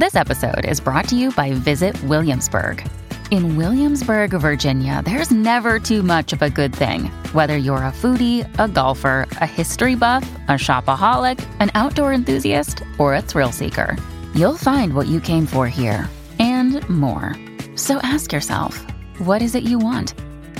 This 0.00 0.16
episode 0.16 0.64
is 0.64 0.80
brought 0.80 1.08
to 1.08 1.14
you 1.14 1.30
by 1.30 1.52
Visit 1.52 2.02
Williamsburg. 2.04 2.82
In 3.30 3.58
Williamsburg, 3.58 4.30
Virginia, 4.30 5.02
there's 5.04 5.30
never 5.30 5.78
too 5.78 6.02
much 6.02 6.32
of 6.32 6.40
a 6.40 6.48
good 6.48 6.74
thing. 6.74 7.10
Whether 7.34 7.58
you're 7.58 7.84
a 7.84 7.92
foodie, 7.92 8.48
a 8.58 8.66
golfer, 8.66 9.28
a 9.42 9.46
history 9.46 9.96
buff, 9.96 10.22
a 10.48 10.52
shopaholic, 10.52 11.38
an 11.60 11.70
outdoor 11.74 12.14
enthusiast, 12.14 12.82
or 12.96 13.14
a 13.14 13.20
thrill 13.20 13.52
seeker, 13.52 13.94
you'll 14.34 14.56
find 14.56 14.94
what 14.94 15.06
you 15.06 15.20
came 15.20 15.44
for 15.44 15.68
here 15.68 16.08
and 16.38 16.80
more. 16.88 17.36
So 17.76 17.98
ask 17.98 18.32
yourself, 18.32 18.78
what 19.18 19.42
is 19.42 19.54
it 19.54 19.64
you 19.64 19.78
want? 19.78 20.14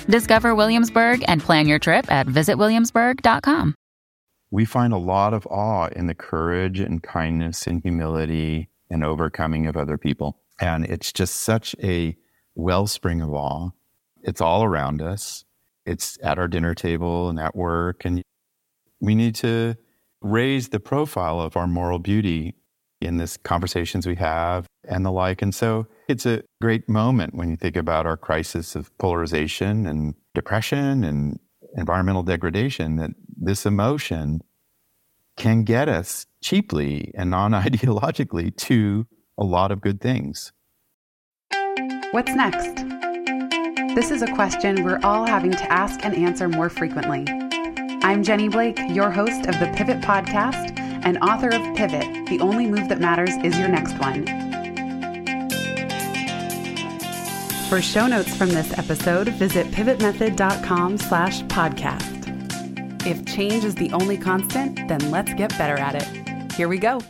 Discover 0.07 0.55
Williamsburg 0.55 1.25
and 1.29 1.41
plan 1.41 1.67
your 1.67 1.79
trip 1.79 2.13
at 2.13 2.27
visitwilliamsburg.com. 2.27 3.75
We 4.51 4.67
find 4.67 4.93
a 4.93 4.99
lot 4.99 5.33
of 5.33 5.47
awe 5.47 5.87
in 5.97 6.09
the 6.09 6.15
courage 6.15 6.79
and 6.79 7.03
kindness 7.03 7.67
and 7.67 7.81
humility 7.81 8.70
and 8.91 9.05
overcoming 9.05 9.67
of 9.67 9.77
other 9.77 9.97
people. 9.97 10.39
And 10.61 10.85
it's 10.85 11.13
just 11.13 11.37
such 11.37 11.75
a 11.83 12.17
wellspring 12.55 13.23
of 13.23 13.33
awe. 13.33 13.71
It's 14.23 14.41
all 14.41 14.65
around 14.65 15.01
us. 15.01 15.45
It's 15.87 16.19
at 16.23 16.39
our 16.39 16.49
dinner 16.49 16.75
table 16.75 17.29
and 17.29 17.39
at 17.39 17.57
work. 17.57 18.05
And 18.05 18.23
we 19.01 19.15
need 19.15 19.35
to 19.37 19.77
raise 20.21 20.69
the 20.69 20.81
profile 20.81 21.41
of 21.41 21.57
our 21.57 21.67
moral 21.67 21.99
beauty 21.99 22.55
in 23.01 23.17
this 23.17 23.39
conversations 23.39 24.07
we 24.07 24.17
have 24.17 24.67
and 24.85 25.05
the 25.07 25.11
like. 25.11 25.41
And 25.41 25.55
so 25.55 25.87
it's 26.09 26.27
a 26.27 26.43
great 26.61 26.89
moment 26.89 27.35
when 27.35 27.49
you 27.49 27.57
think 27.57 27.77
about 27.77 28.07
our 28.07 28.17
crisis 28.17 28.77
of 28.77 28.97
polarization 28.99 29.87
and 29.87 30.15
depression 30.35 31.05
and 31.05 31.39
environmental 31.77 32.23
degradation 32.23 32.97
that 32.97 33.11
this 33.37 33.65
emotion 33.65 34.43
can 35.41 35.65
get 35.65 35.89
us 35.89 36.27
cheaply 36.43 37.11
and 37.15 37.31
non 37.31 37.53
ideologically 37.53 38.55
to 38.69 39.07
a 39.39 39.45
lot 39.45 39.73
of 39.73 39.81
good 39.81 40.01
things. 40.01 40.53
What's 42.13 42.35
next? 42.35 42.85
This 43.95 44.11
is 44.11 44.23
a 44.23 44.33
question 44.35 44.85
we're 44.85 45.01
all 45.03 45.27
having 45.27 45.53
to 45.53 45.73
ask 45.73 46.05
and 46.05 46.15
answer 46.15 46.49
more 46.49 46.69
frequently. 46.69 47.25
I'm 48.03 48.23
Jenny 48.23 48.49
Blake, 48.49 48.79
your 48.91 49.11
host 49.11 49.47
of 49.47 49.59
the 49.59 49.73
Pivot 49.75 50.01
Podcast 50.01 50.79
and 50.79 51.19
author 51.19 51.49
of 51.49 51.63
Pivot 51.75 52.27
The 52.29 52.39
Only 52.41 52.67
Move 52.67 52.89
That 52.89 53.01
Matters 53.01 53.35
Is 53.43 53.59
Your 53.59 53.69
Next 53.69 53.99
One. 53.99 54.27
For 57.69 57.81
show 57.81 58.07
notes 58.07 58.37
from 58.37 58.51
this 58.51 58.77
episode, 58.77 59.29
visit 59.29 59.69
pivotmethod.com 59.69 60.99
slash 60.99 61.43
podcast. 61.45 62.10
If 63.07 63.25
change 63.25 63.65
is 63.65 63.75
the 63.77 63.91
only 63.93 64.19
constant, 64.19 64.87
then 64.87 65.11
let's 65.11 65.33
get 65.33 65.57
better 65.57 65.77
at 65.77 65.95
it. 65.95 66.53
Here 66.53 66.69
we 66.69 66.77
go. 66.79 67.01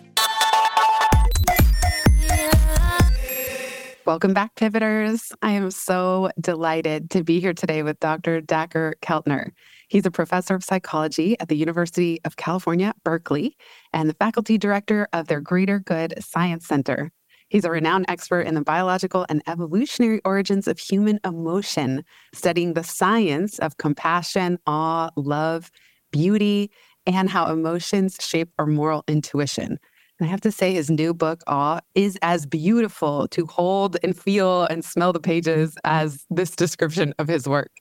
Welcome 4.06 4.32
back, 4.32 4.54
Pivoters. 4.54 5.32
I 5.42 5.50
am 5.50 5.72
so 5.72 6.30
delighted 6.40 7.10
to 7.10 7.24
be 7.24 7.40
here 7.40 7.52
today 7.52 7.82
with 7.82 7.98
Dr. 7.98 8.40
Dacher 8.40 8.94
Keltner. 9.02 9.50
He's 9.88 10.06
a 10.06 10.10
professor 10.12 10.54
of 10.54 10.62
psychology 10.62 11.38
at 11.40 11.48
the 11.48 11.56
University 11.56 12.20
of 12.24 12.36
California, 12.36 12.94
Berkeley, 13.04 13.56
and 13.92 14.08
the 14.08 14.14
faculty 14.14 14.58
director 14.58 15.08
of 15.12 15.26
their 15.26 15.40
Greater 15.40 15.80
Good 15.80 16.14
Science 16.22 16.68
Center. 16.68 17.10
He's 17.50 17.64
a 17.64 17.70
renowned 17.70 18.06
expert 18.08 18.42
in 18.42 18.54
the 18.54 18.62
biological 18.62 19.26
and 19.28 19.42
evolutionary 19.48 20.20
origins 20.24 20.68
of 20.68 20.78
human 20.78 21.18
emotion, 21.24 22.04
studying 22.32 22.74
the 22.74 22.84
science 22.84 23.58
of 23.58 23.76
compassion, 23.76 24.58
awe, 24.66 25.10
love, 25.16 25.72
beauty, 26.12 26.70
and 27.06 27.28
how 27.28 27.50
emotions 27.50 28.16
shape 28.20 28.50
our 28.58 28.66
moral 28.66 29.02
intuition. 29.08 29.78
And 30.18 30.28
I 30.28 30.30
have 30.30 30.42
to 30.42 30.52
say, 30.52 30.74
his 30.74 30.90
new 30.90 31.12
book, 31.12 31.42
Awe, 31.48 31.80
is 31.96 32.16
as 32.22 32.46
beautiful 32.46 33.26
to 33.28 33.46
hold 33.46 33.96
and 34.04 34.16
feel 34.16 34.64
and 34.64 34.84
smell 34.84 35.12
the 35.12 35.18
pages 35.18 35.76
as 35.82 36.26
this 36.30 36.50
description 36.54 37.14
of 37.18 37.26
his 37.26 37.48
work. 37.48 37.72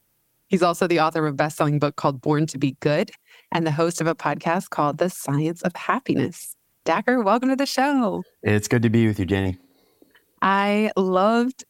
He's 0.47 0.63
also 0.63 0.87
the 0.87 0.99
author 0.99 1.27
of 1.27 1.33
a 1.33 1.35
best-selling 1.35 1.77
book 1.77 1.95
called 1.95 2.21
Born 2.21 2.47
to 2.47 2.57
Be 2.57 2.75
Good 2.79 3.11
and 3.51 3.67
the 3.67 3.71
host 3.71 4.01
of 4.01 4.07
a 4.07 4.15
podcast 4.15 4.71
called 4.71 4.97
The 4.97 5.11
Science 5.11 5.61
of 5.61 5.75
Happiness. 5.75 6.55
Dacher, 6.85 7.23
welcome 7.23 7.49
to 7.49 7.55
the 7.55 7.65
show. 7.65 8.23
It's 8.43 8.67
good 8.67 8.81
to 8.83 8.89
be 8.89 9.07
with 9.07 9.19
you, 9.19 9.25
Jenny. 9.25 9.57
I 10.41 10.91
loved 10.95 11.65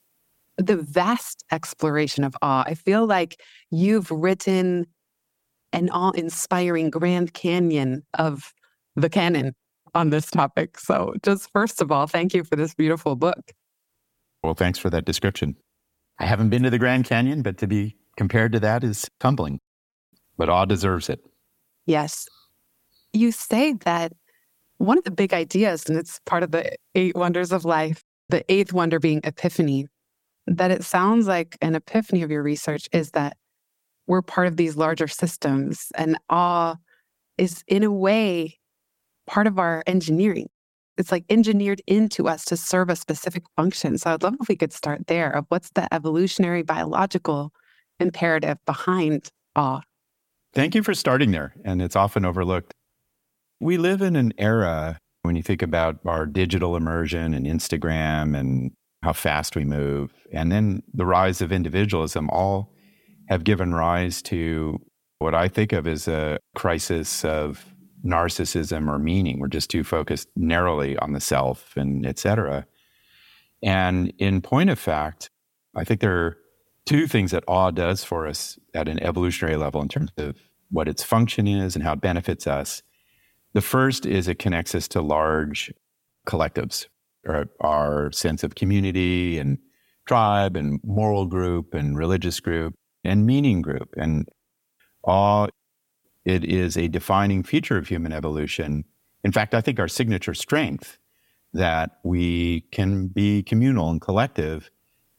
the 0.57 0.77
vast 0.77 1.43
exploration 1.51 2.23
of 2.23 2.35
awe. 2.41 2.63
I 2.65 2.75
feel 2.75 3.05
like 3.05 3.41
you've 3.71 4.11
written 4.11 4.85
an 5.73 5.89
awe 5.89 6.11
inspiring 6.11 6.89
Grand 6.89 7.33
Canyon 7.33 8.03
of 8.13 8.53
the 8.95 9.09
canon 9.09 9.55
on 9.95 10.09
this 10.09 10.29
topic. 10.29 10.77
So, 10.77 11.13
just 11.23 11.49
first 11.51 11.81
of 11.81 11.91
all, 11.91 12.07
thank 12.07 12.33
you 12.33 12.43
for 12.43 12.55
this 12.55 12.75
beautiful 12.75 13.15
book. 13.15 13.51
Well, 14.43 14.53
thanks 14.53 14.79
for 14.79 14.89
that 14.89 15.05
description. 15.05 15.55
I 16.19 16.25
haven't 16.25 16.49
been 16.49 16.63
to 16.63 16.69
the 16.69 16.79
Grand 16.79 17.05
Canyon, 17.05 17.41
but 17.41 17.57
to 17.59 17.67
be 17.67 17.97
compared 18.17 18.51
to 18.51 18.59
that 18.59 18.83
is 18.83 19.09
tumbling. 19.19 19.59
But 20.37 20.49
awe 20.49 20.65
deserves 20.65 21.09
it. 21.09 21.19
Yes. 21.85 22.27
You 23.13 23.31
say 23.31 23.73
that 23.85 24.13
one 24.79 24.97
of 24.97 25.03
the 25.03 25.11
big 25.11 25.33
ideas, 25.33 25.87
and 25.87 25.97
it's 25.97 26.19
part 26.25 26.41
of 26.41 26.51
the 26.51 26.75
eight 26.95 27.15
wonders 27.15 27.51
of 27.51 27.65
life, 27.65 28.01
the 28.29 28.43
eighth 28.51 28.73
wonder 28.73 28.99
being 28.99 29.21
epiphany, 29.23 29.87
that 30.47 30.71
it 30.71 30.83
sounds 30.83 31.27
like 31.27 31.57
an 31.61 31.75
epiphany 31.75 32.23
of 32.23 32.31
your 32.31 32.41
research 32.41 32.87
is 32.91 33.11
that 33.11 33.37
we're 34.07 34.23
part 34.23 34.47
of 34.47 34.57
these 34.57 34.75
larger 34.75 35.07
systems, 35.07 35.91
and 35.95 36.17
awe 36.29 36.75
is, 37.37 37.63
in 37.67 37.83
a 37.83 37.91
way, 37.91 38.57
part 39.27 39.45
of 39.45 39.59
our 39.59 39.83
engineering. 39.85 40.47
It's 40.97 41.11
like 41.11 41.25
engineered 41.29 41.81
into 41.85 42.27
us 42.27 42.43
to 42.45 42.57
serve 42.57 42.89
a 42.89 42.95
specific 42.95 43.43
function. 43.55 43.97
So 43.97 44.13
I'd 44.13 44.23
love 44.23 44.35
if 44.41 44.49
we 44.49 44.55
could 44.55 44.73
start 44.73 45.07
there 45.07 45.29
of 45.29 45.45
what's 45.49 45.69
the 45.75 45.93
evolutionary 45.93 46.63
biological 46.63 47.51
imperative 47.99 48.57
behind 48.65 49.29
awe. 49.55 49.81
Thank 50.53 50.73
you 50.73 50.83
for 50.83 50.93
starting 50.93 51.31
there. 51.31 51.53
And 51.63 51.81
it's 51.81 51.95
often 51.95 52.25
overlooked. 52.25 52.73
We 53.59 53.77
live 53.77 54.01
in 54.01 54.15
an 54.15 54.33
era 54.37 54.99
when 55.23 55.35
you 55.35 55.43
think 55.43 55.61
about 55.61 55.99
our 56.05 56.25
digital 56.25 56.75
immersion 56.75 57.33
and 57.33 57.45
Instagram 57.45 58.37
and 58.37 58.71
how 59.03 59.13
fast 59.13 59.55
we 59.55 59.65
move, 59.65 60.11
and 60.31 60.51
then 60.51 60.83
the 60.93 61.05
rise 61.05 61.41
of 61.41 61.51
individualism, 61.51 62.29
all 62.29 62.73
have 63.29 63.43
given 63.43 63.73
rise 63.73 64.21
to 64.23 64.79
what 65.19 65.35
I 65.35 65.47
think 65.47 65.73
of 65.73 65.87
as 65.87 66.07
a 66.07 66.39
crisis 66.55 67.23
of 67.23 67.65
narcissism 68.05 68.89
or 68.89 68.97
meaning. 68.97 69.39
We're 69.39 69.47
just 69.47 69.69
too 69.69 69.83
focused 69.83 70.29
narrowly 70.35 70.97
on 70.97 71.13
the 71.13 71.19
self 71.19 71.75
and 71.75 72.05
et 72.05 72.17
cetera. 72.17 72.65
And 73.61 74.13
in 74.17 74.41
point 74.41 74.69
of 74.69 74.79
fact, 74.79 75.29
I 75.75 75.83
think 75.83 75.99
there 75.99 76.17
are 76.17 76.37
two 76.85 77.07
things 77.07 77.31
that 77.31 77.43
awe 77.47 77.71
does 77.71 78.03
for 78.03 78.25
us 78.25 78.57
at 78.73 78.87
an 78.87 79.01
evolutionary 79.03 79.57
level 79.57 79.81
in 79.81 79.89
terms 79.89 80.11
of 80.17 80.37
what 80.71 80.87
its 80.87 81.03
function 81.03 81.47
is 81.47 81.75
and 81.75 81.83
how 81.83 81.93
it 81.93 82.01
benefits 82.01 82.47
us. 82.47 82.83
The 83.53 83.61
first 83.61 84.05
is 84.05 84.27
it 84.27 84.39
connects 84.39 84.75
us 84.75 84.87
to 84.89 85.01
large 85.01 85.73
collectives, 86.27 86.87
or 87.25 87.47
our 87.59 88.11
sense 88.11 88.43
of 88.43 88.55
community 88.55 89.39
and 89.39 89.57
tribe 90.05 90.55
and 90.55 90.79
moral 90.83 91.25
group 91.25 91.73
and 91.73 91.97
religious 91.97 92.39
group 92.39 92.75
and 93.03 93.25
meaning 93.25 93.61
group. 93.61 93.93
And 93.97 94.27
awe 95.03 95.47
it 96.25 96.43
is 96.43 96.77
a 96.77 96.87
defining 96.87 97.43
feature 97.43 97.77
of 97.77 97.87
human 97.87 98.13
evolution. 98.13 98.83
In 99.23 99.31
fact, 99.31 99.55
I 99.55 99.61
think 99.61 99.79
our 99.79 99.87
signature 99.87 100.33
strength 100.33 100.99
that 101.53 101.97
we 102.03 102.61
can 102.71 103.07
be 103.07 103.41
communal 103.41 103.89
and 103.89 103.99
collective. 103.99 104.69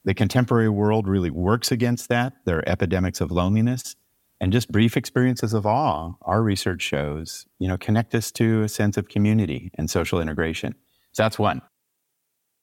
The 0.05 0.13
contemporary 0.13 0.69
world 0.69 1.07
really 1.07 1.29
works 1.29 1.71
against 1.71 2.07
that. 2.09 2.33
There 2.45 2.57
are 2.57 2.69
epidemics 2.69 3.19
of 3.19 3.31
loneliness 3.31 3.95
and 4.41 4.51
just 4.51 4.71
brief 4.71 4.97
experiences 4.97 5.53
of 5.53 5.67
awe. 5.67 6.13
Our 6.23 6.41
research 6.41 6.81
shows, 6.81 7.45
you 7.59 7.67
know, 7.67 7.77
connect 7.77 8.15
us 8.15 8.31
to 8.33 8.63
a 8.63 8.67
sense 8.67 8.97
of 8.97 9.07
community 9.07 9.71
and 9.75 9.89
social 9.89 10.19
integration. 10.19 10.73
So 11.11 11.23
that's 11.23 11.37
one. 11.37 11.61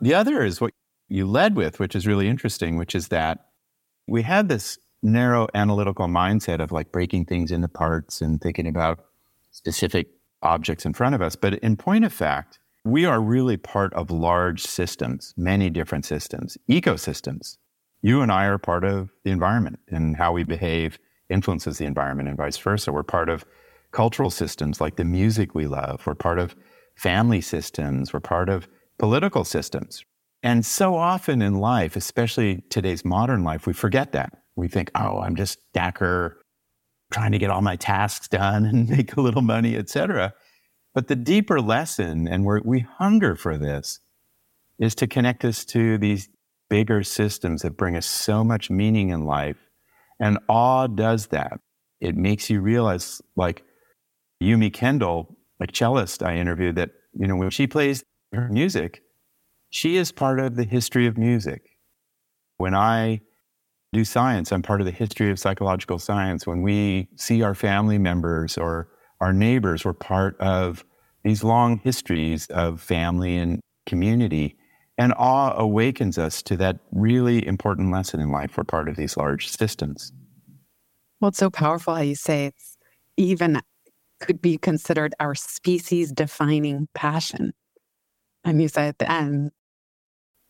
The 0.01 0.13
other 0.13 0.45
is 0.45 0.61
what 0.61 0.73
you 1.09 1.27
led 1.27 1.55
with, 1.55 1.79
which 1.79 1.95
is 1.95 2.07
really 2.07 2.29
interesting, 2.29 2.77
which 2.77 2.97
is 2.97 3.09
that 3.09 3.47
we 4.09 4.23
had 4.23 4.49
this 4.49 4.79
narrow 5.05 5.47
analytical 5.55 6.09
mindset 6.09 6.61
of 6.61 6.73
like 6.73 6.91
breaking 6.91 7.27
things 7.27 7.53
into 7.53 7.69
parts 7.69 8.21
and 8.21 8.41
thinking 8.41 8.67
about 8.67 8.99
specific 9.53 10.09
objects 10.43 10.85
in 10.85 10.93
front 10.93 11.15
of 11.15 11.23
us. 11.23 11.37
But 11.37 11.55
in 11.55 11.77
point 11.77 12.05
of 12.05 12.13
fact, 12.13 12.59
we 12.85 13.05
are 13.05 13.21
really 13.21 13.57
part 13.57 13.95
of 13.95 14.11
large 14.11 14.63
systems, 14.63 15.33
many 15.37 15.71
different 15.71 16.05
systems, 16.05 16.59
ecosystems. 16.69 17.57
You 18.03 18.21
and 18.21 18.33
I 18.33 18.47
are 18.47 18.59
part 18.59 18.85
of 18.85 19.11
the 19.25 19.31
environment 19.31 19.79
and 19.89 20.17
how 20.17 20.33
we 20.33 20.43
behave 20.43 20.99
influences 21.29 21.79
the 21.79 21.85
environment 21.85 22.29
and 22.29 22.37
vice 22.37 22.57
versa. 22.57 22.93
We're 22.93 23.03
part 23.03 23.29
of 23.29 23.45
cultural 23.93 24.31
systems 24.31 24.81
like 24.81 24.97
the 24.97 25.05
music 25.05 25.55
we 25.55 25.67
love. 25.67 26.07
We're 26.07 26.15
part 26.15 26.39
of 26.39 26.55
family 26.97 27.41
systems. 27.41 28.13
We're 28.13 28.21
part 28.21 28.49
of 28.49 28.69
political 28.99 29.45
systems. 29.45 30.05
And 30.43 30.65
so 30.65 30.95
often 30.95 31.43
in 31.43 31.55
life, 31.55 31.97
especially 31.97 32.63
today's 32.71 33.05
modern 33.05 33.45
life, 33.45 33.67
we 33.67 33.73
forget 33.73 34.13
that. 34.13 34.33
We 34.57 34.69
think, 34.69 34.91
oh, 34.95 35.21
I'm 35.21 35.37
just 35.37 35.59
Dacher 35.75 36.35
trying 37.13 37.33
to 37.33 37.39
get 37.39 37.51
all 37.51 37.63
my 37.63 37.77
tasks 37.77 38.29
done 38.29 38.65
and 38.65 38.89
make 38.91 39.17
a 39.17 39.21
little 39.21 39.43
money, 39.43 39.77
etc. 39.77 40.35
But 40.95 41.09
the 41.09 41.17
deeper 41.17 41.61
lesson, 41.61 42.29
and 42.29 42.45
we 42.45 42.61
we 42.65 42.81
hunger 42.81 43.37
for 43.37 43.57
this, 43.57 44.01
is 44.79 44.95
to 44.97 45.07
connect 45.07 45.45
us 45.45 45.65
to 45.67 45.99
these 45.99 46.29
bigger 46.69 47.03
systems 47.03 47.63
that 47.63 47.77
bring 47.77 47.97
us 47.97 48.07
so 48.07 48.45
much 48.45 48.71
meaning 48.71 49.11
in 49.11 49.25
life. 49.25 49.57
And 50.21 50.39
awe 50.49 50.87
does 50.87 51.29
that. 51.29 51.61
It 52.01 52.17
makes 52.17 52.51
you 52.51 52.61
realize, 52.61 53.21
like 53.37 53.63
Yumi 54.43 54.73
Kendall, 54.73 55.37
a 55.61 55.67
cellist 55.73 56.23
I 56.23 56.37
interviewed, 56.37 56.77
that, 56.77 56.91
you 57.15 57.27
know, 57.27 57.37
when 57.37 57.51
she 57.51 57.67
plays 57.67 58.05
her 58.33 58.49
music, 58.49 59.03
she 59.71 59.97
is 59.97 60.13
part 60.13 60.41
of 60.41 60.57
the 60.57 60.65
history 60.65 61.07
of 61.07 61.19
music. 61.19 61.63
When 62.57 62.75
I 62.75 63.21
do 63.93 64.05
science, 64.05 64.53
I'm 64.53 64.63
part 64.63 64.81
of 64.81 64.87
the 64.87 64.93
history 64.93 65.31
of 65.31 65.39
psychological 65.39 65.99
science. 65.99 66.47
When 66.47 66.63
we 66.63 67.09
see 67.17 67.43
our 67.43 67.55
family 67.55 67.99
members 67.99 68.59
or 68.59 68.89
our 69.21 69.33
neighbors, 69.33 69.85
we're 69.85 69.93
part 69.93 70.39
of 70.41 70.85
these 71.25 71.43
long 71.43 71.79
histories 71.79 72.47
of 72.47 72.81
family 72.81 73.37
and 73.37 73.61
community. 73.87 74.57
And 74.99 75.15
awe 75.17 75.55
awakens 75.57 76.19
us 76.19 76.43
to 76.43 76.57
that 76.57 76.81
really 76.91 77.47
important 77.47 77.93
lesson 77.93 78.21
in 78.21 78.31
life. 78.31 78.57
We're 78.57 78.65
part 78.65 78.89
of 78.89 78.97
these 78.97 79.17
large 79.17 79.49
systems. 79.49 80.13
Well, 81.21 81.29
it's 81.29 81.39
so 81.39 81.51
powerful 81.51 81.95
how 81.95 82.03
you 82.03 82.17
say 82.17 82.47
it's 82.47 82.77
even 83.17 83.63
could 84.21 84.43
be 84.43 84.59
considered 84.59 85.15
our 85.21 85.35
species 85.35 86.13
defining 86.13 86.89
passion. 86.95 87.53
And 88.45 88.61
you 88.61 88.69
say 88.69 88.89
at 88.89 88.99
the 88.99 89.11
end, 89.11 89.53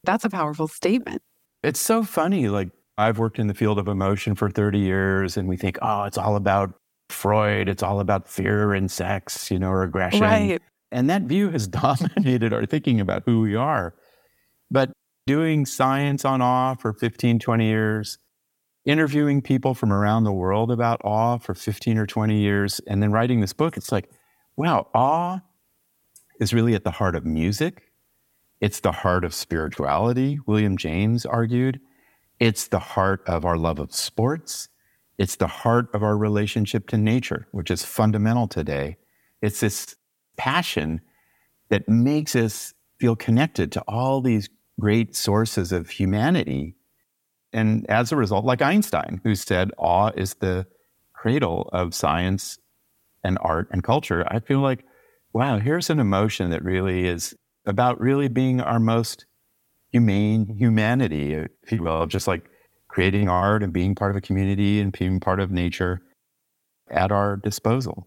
that's 0.04 0.24
a 0.24 0.30
powerful 0.30 0.68
statement. 0.68 1.22
It's 1.62 1.80
so 1.80 2.02
funny. 2.02 2.48
Like, 2.48 2.70
I've 2.96 3.18
worked 3.18 3.38
in 3.38 3.46
the 3.46 3.54
field 3.54 3.78
of 3.78 3.88
emotion 3.88 4.34
for 4.34 4.50
30 4.50 4.78
years, 4.78 5.36
and 5.36 5.48
we 5.48 5.56
think, 5.56 5.78
oh, 5.82 6.04
it's 6.04 6.18
all 6.18 6.36
about 6.36 6.74
Freud, 7.10 7.68
it's 7.68 7.82
all 7.82 8.00
about 8.00 8.28
fear 8.28 8.74
and 8.74 8.90
sex, 8.90 9.50
you 9.50 9.58
know, 9.58 9.70
or 9.70 9.82
aggression. 9.82 10.20
Right. 10.20 10.60
And 10.90 11.08
that 11.10 11.22
view 11.22 11.50
has 11.50 11.66
dominated 11.68 12.52
our 12.52 12.66
thinking 12.66 13.00
about 13.00 13.22
who 13.24 13.40
we 13.40 13.54
are. 13.54 13.94
But 14.70 14.92
doing 15.26 15.66
science 15.66 16.24
on 16.24 16.40
awe 16.40 16.74
for 16.74 16.92
15, 16.92 17.38
20 17.38 17.66
years, 17.66 18.18
interviewing 18.84 19.42
people 19.42 19.74
from 19.74 19.92
around 19.92 20.24
the 20.24 20.32
world 20.32 20.70
about 20.70 21.00
awe 21.04 21.38
for 21.38 21.54
15 21.54 21.98
or 21.98 22.06
20 22.06 22.38
years, 22.38 22.80
and 22.86 23.02
then 23.02 23.12
writing 23.12 23.40
this 23.40 23.52
book, 23.52 23.76
it's 23.76 23.92
like, 23.92 24.10
wow, 24.56 24.88
awe 24.94 25.40
is 26.40 26.54
really 26.54 26.74
at 26.74 26.84
the 26.84 26.90
heart 26.90 27.14
of 27.14 27.24
music. 27.24 27.92
It's 28.60 28.80
the 28.80 28.92
heart 28.92 29.24
of 29.24 29.34
spirituality, 29.34 30.38
William 30.46 30.76
James 30.76 31.26
argued. 31.26 31.80
It's 32.40 32.68
the 32.68 32.78
heart 32.78 33.22
of 33.26 33.44
our 33.44 33.56
love 33.56 33.78
of 33.78 33.94
sports. 33.94 34.68
It's 35.18 35.36
the 35.36 35.48
heart 35.48 35.88
of 35.92 36.02
our 36.02 36.16
relationship 36.16 36.88
to 36.88 36.96
nature, 36.96 37.48
which 37.52 37.70
is 37.70 37.84
fundamental 37.84 38.48
today. 38.48 38.96
It's 39.42 39.60
this 39.60 39.96
passion 40.36 41.00
that 41.68 41.88
makes 41.88 42.34
us 42.34 42.72
feel 42.98 43.16
connected 43.16 43.70
to 43.72 43.80
all 43.82 44.20
these 44.20 44.48
great 44.78 45.14
sources 45.16 45.72
of 45.72 45.90
humanity. 45.90 46.74
And 47.52 47.88
as 47.88 48.12
a 48.12 48.16
result, 48.16 48.44
like 48.44 48.62
Einstein, 48.62 49.20
who 49.24 49.34
said 49.34 49.70
awe 49.78 50.10
is 50.16 50.34
the 50.34 50.66
cradle 51.14 51.68
of 51.72 51.94
science 51.94 52.58
and 53.24 53.38
art 53.40 53.68
and 53.72 53.82
culture, 53.82 54.24
I 54.28 54.40
feel 54.40 54.60
like, 54.60 54.84
wow, 55.32 55.58
here's 55.58 55.90
an 55.90 55.98
emotion 55.98 56.50
that 56.50 56.62
really 56.64 57.06
is 57.06 57.34
about 57.66 58.00
really 58.00 58.28
being 58.28 58.60
our 58.60 58.78
most 58.78 59.26
humane 59.90 60.46
humanity, 60.58 61.32
if 61.32 61.72
you 61.72 61.82
will, 61.82 62.06
just 62.06 62.28
like 62.28 62.48
creating 62.88 63.28
art 63.28 63.62
and 63.62 63.72
being 63.72 63.94
part 63.94 64.10
of 64.10 64.16
a 64.16 64.20
community 64.20 64.80
and 64.80 64.92
being 64.92 65.18
part 65.20 65.40
of 65.40 65.50
nature 65.50 66.00
at 66.90 67.10
our 67.10 67.36
disposal. 67.36 68.06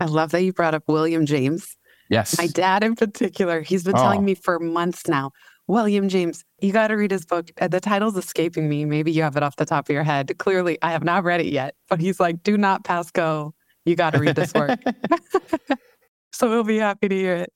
I 0.00 0.06
love 0.06 0.30
that 0.32 0.42
you 0.42 0.52
brought 0.52 0.74
up 0.74 0.84
William 0.88 1.24
James. 1.26 1.76
Yes. 2.10 2.38
My 2.38 2.46
dad, 2.46 2.84
in 2.84 2.94
particular, 2.94 3.62
he's 3.62 3.82
been 3.84 3.96
Oh. 3.96 4.02
telling 4.02 4.24
me 4.24 4.34
for 4.34 4.58
months 4.58 5.08
now, 5.08 5.32
William 5.68 6.08
James, 6.08 6.44
you 6.60 6.72
got 6.72 6.88
to 6.88 6.94
read 6.94 7.10
his 7.10 7.24
book. 7.26 7.50
Uh, 7.60 7.68
The 7.68 7.80
title's 7.80 8.16
escaping 8.16 8.68
me. 8.68 8.84
Maybe 8.84 9.10
you 9.10 9.22
have 9.22 9.36
it 9.36 9.42
off 9.42 9.56
the 9.56 9.64
top 9.66 9.88
of 9.88 9.92
your 9.92 10.04
head. 10.04 10.36
Clearly, 10.38 10.78
I 10.82 10.92
have 10.92 11.02
not 11.04 11.24
read 11.24 11.40
it 11.40 11.46
yet, 11.46 11.74
but 11.88 12.00
he's 12.00 12.20
like, 12.20 12.42
do 12.42 12.56
not 12.56 12.84
pass 12.84 13.10
go. 13.10 13.52
You 13.84 13.96
got 13.96 14.10
to 14.12 14.18
read 14.20 14.36
this 14.36 14.54
work. 14.54 14.78
so 16.32 16.48
we'll 16.48 16.64
be 16.64 16.78
happy 16.78 17.08
to 17.08 17.14
hear 17.14 17.36
it. 17.36 17.52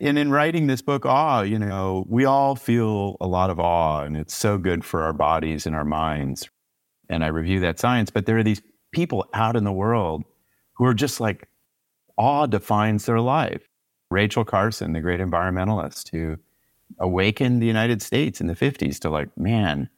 and 0.00 0.18
in 0.18 0.30
writing 0.30 0.66
this 0.66 0.82
book, 0.82 1.04
awe, 1.04 1.42
you 1.42 1.58
know, 1.58 2.04
we 2.08 2.24
all 2.24 2.54
feel 2.56 3.16
a 3.20 3.26
lot 3.26 3.50
of 3.50 3.58
awe, 3.58 4.02
and 4.02 4.16
it's 4.16 4.34
so 4.34 4.58
good 4.58 4.84
for 4.84 5.02
our 5.02 5.12
bodies 5.12 5.66
and 5.66 5.74
our 5.74 5.84
minds. 5.84 6.48
And 7.08 7.24
I 7.24 7.28
review 7.28 7.60
that 7.60 7.78
science, 7.78 8.10
but 8.10 8.26
there 8.26 8.38
are 8.38 8.42
these 8.42 8.62
people 8.92 9.26
out 9.34 9.56
in 9.56 9.64
the 9.64 9.72
world 9.72 10.24
who 10.76 10.84
are 10.84 10.94
just 10.94 11.20
like, 11.20 11.48
awe 12.16 12.46
defines 12.46 13.06
their 13.06 13.20
life. 13.20 13.68
Rachel 14.10 14.44
Carson, 14.44 14.92
the 14.92 15.00
great 15.00 15.20
environmentalist 15.20 16.10
who 16.10 16.36
awakened 16.98 17.62
the 17.62 17.66
United 17.66 18.02
States 18.02 18.40
in 18.40 18.46
the 18.46 18.54
50s 18.54 18.98
to 19.00 19.10
like, 19.10 19.36
man, 19.36 19.88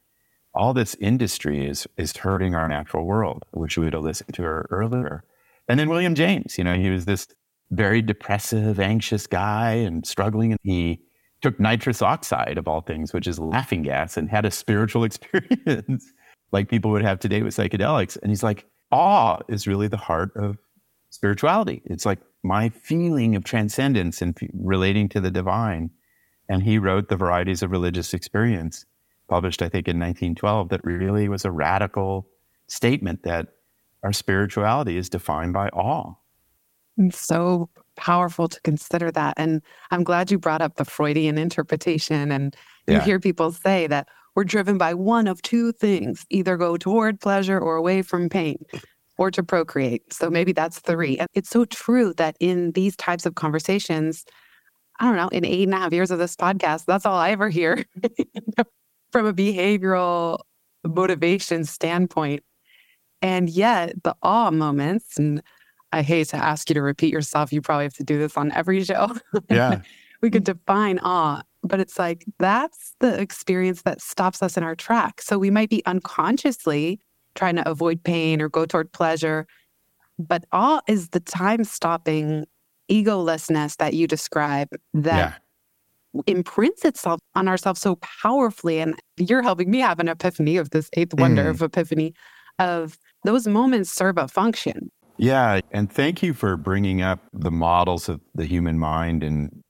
all 0.55 0.73
this 0.73 0.95
industry 1.01 1.67
is 1.67 1.87
is 1.97 2.17
hurting 2.17 2.55
our 2.55 2.69
natural 2.69 3.05
world. 3.05 3.45
Wish 3.53 3.77
we 3.77 3.85
would 3.85 3.93
have 3.93 4.03
listened 4.03 4.35
to 4.35 4.43
her 4.43 4.67
earlier. 4.71 5.25
And 5.69 5.81
then 5.81 5.89
William 5.89 6.15
James, 6.15 6.59
you 6.59 6.65
know, 6.65 6.75
he 6.75 6.91
was 6.91 7.07
this 7.07 7.27
very 7.71 8.03
depressive, 8.03 8.79
anxious 8.79 9.27
guy 9.27 9.73
and 9.73 10.07
struggling. 10.07 10.53
And 10.53 10.61
he 10.63 11.01
took 11.43 11.59
nitrous 11.59 12.03
oxide, 12.03 12.59
of 12.59 12.69
all 12.69 12.83
things, 12.83 13.13
which 13.13 13.27
is 13.27 13.39
laughing 13.39 13.83
gas, 13.83 14.17
and 14.17 14.29
had 14.31 14.45
a 14.45 14.51
spiritual 14.51 15.05
experience 15.09 16.13
like 16.53 16.69
people 16.69 16.91
would 16.93 17.03
have 17.03 17.19
today 17.19 17.43
with 17.43 17.57
psychedelics. 17.57 18.17
And 18.23 18.31
he's 18.31 18.43
like, 18.43 18.67
awe 18.93 19.39
is 19.49 19.67
really 19.67 19.89
the 19.89 19.97
heart 19.97 20.31
of 20.37 20.57
spirituality. 21.11 21.83
It's 21.85 22.07
like 22.07 22.21
my 22.43 22.69
feeling 22.69 23.35
of 23.35 23.45
transcendence 23.45 24.23
and 24.23 24.39
relating 24.55 25.09
to 25.11 25.21
the 25.21 25.31
divine. 25.31 25.91
And 26.49 26.63
he 26.63 26.79
wrote 26.79 27.09
The 27.09 27.17
Varieties 27.17 27.63
of 27.63 27.71
Religious 27.71 28.13
Experience, 28.15 28.85
published, 29.29 29.63
I 29.63 29.69
think, 29.69 29.89
in 29.89 29.99
1912, 29.99 30.69
that 30.69 30.85
really 30.85 31.29
was 31.29 31.45
a 31.45 31.51
radical 31.51 32.27
statement 32.67 33.23
that 33.23 33.49
our 34.03 34.13
spirituality 34.13 34.97
is 34.97 35.09
defined 35.09 35.55
by 35.55 35.69
awe. 35.71 36.15
It's 36.99 37.19
so 37.19 37.69
powerful 37.97 38.49
to 38.49 38.61
consider 38.63 39.11
that. 39.13 39.35
And 39.37 39.63
I'm 39.91 40.05
glad 40.05 40.31
you 40.31 40.39
brought 40.39 40.63
up 40.63 40.77
the 40.77 40.85
Freudian 40.85 41.39
interpretation. 41.39 42.31
And 42.31 42.55
you 42.87 42.95
Yeah. 42.95 43.01
hear 43.01 43.19
people 43.21 43.51
say 43.53 43.87
that 43.87 44.09
we're 44.37 44.45
driven 44.45 44.79
by 44.79 44.95
one 44.95 45.27
of 45.27 45.41
two 45.43 45.73
things 45.73 46.27
either 46.31 46.57
go 46.57 46.77
toward 46.77 47.21
pleasure 47.21 47.59
or 47.59 47.77
away 47.77 48.03
from 48.03 48.29
pain 48.29 48.59
or 49.17 49.31
to 49.31 49.43
procreate. 49.43 50.13
So 50.13 50.29
maybe 50.29 50.53
that's 50.53 50.81
three. 50.81 51.19
And 51.19 51.29
it's 51.35 51.49
so 51.51 51.65
true 51.65 52.13
that 52.17 52.37
in 52.41 52.73
these 52.73 52.97
types 52.97 53.27
of 53.27 53.37
conversations, 53.37 54.25
I 55.01 55.07
don't 55.07 55.17
know, 55.17 55.29
in 55.29 55.45
eight 55.45 55.65
and 55.65 55.75
a 55.75 55.79
half 55.79 55.93
years 55.93 56.11
of 56.11 56.19
this 56.19 56.37
podcast, 56.37 56.85
that's 56.85 57.05
all 57.05 57.17
I 57.17 57.31
ever 57.31 57.49
hear 57.49 57.85
from 59.13 59.27
a 59.27 59.33
behavioral 59.33 60.39
motivation 60.85 61.65
standpoint. 61.65 62.43
And 63.23 63.49
yet, 63.49 64.03
the 64.05 64.15
awe 64.23 64.51
moments, 64.51 65.19
and 65.19 65.43
I 65.93 66.03
hate 66.03 66.29
to 66.29 66.37
ask 66.37 66.69
you 66.69 66.75
to 66.75 66.83
repeat 66.83 67.13
yourself. 67.13 67.53
You 67.53 67.63
probably 67.63 67.85
have 67.85 67.95
to 67.95 68.05
do 68.05 68.19
this 68.19 68.37
on 68.37 68.53
every 68.53 68.85
show. 68.85 69.17
Yeah. 69.49 69.81
we 70.21 70.31
could 70.31 70.45
define 70.45 70.99
awe, 71.01 71.43
but 71.63 71.81
it's 71.81 71.99
like 71.99 72.25
that's 72.39 72.95
the 73.01 73.21
experience 73.21 73.83
that 73.83 74.01
stops 74.01 74.43
us 74.43 74.57
in 74.57 74.63
our 74.63 74.75
track. 74.75 75.21
So 75.21 75.39
we 75.39 75.51
might 75.51 75.71
be 75.71 75.85
unconsciously 75.87 77.01
trying 77.35 77.57
to 77.57 77.69
avoid 77.69 78.03
pain 78.03 78.41
or 78.41 78.49
go 78.49 78.65
toward 78.65 78.93
pleasure, 78.93 79.47
but 80.19 80.45
awe 80.53 80.81
is 80.87 81.11
the 81.11 81.21
time 81.21 81.65
stopping 81.65 82.47
egolessness 82.91 83.77
that 83.79 83.95
you 83.95 84.07
describe 84.07 84.69
that 84.93 85.41
yeah. 86.15 86.21
imprints 86.27 86.85
itself 86.85 87.21
on 87.35 87.49
ourselves 87.49 87.81
so 87.81 87.97
powerfully. 87.97 88.81
And 88.81 88.99
you're 89.17 89.43
helping 89.43 89.71
me 89.71 89.81
have 89.81 90.01
an 90.01 90.09
epiphany 90.09 90.57
of 90.57 90.71
this 90.71 90.91
eighth 90.95 91.15
wonder 91.15 91.45
Mm. 91.45 91.51
of 91.51 91.63
epiphany 91.63 92.15
of 92.59 92.99
those 93.25 93.47
moments 93.47 93.91
serve 93.91 94.19
a 94.19 94.29
function. 94.29 94.91
Yeah. 95.17 95.61
And 95.71 95.91
thank 95.91 96.23
you 96.23 96.35
for 96.35 96.57
bringing 96.57 97.01
up 97.01 97.21
the 97.33 97.51
models 97.51 98.09
of 98.09 98.21
the 98.35 98.47
human 98.47 98.79
mind 98.79 99.23
and 99.23 99.63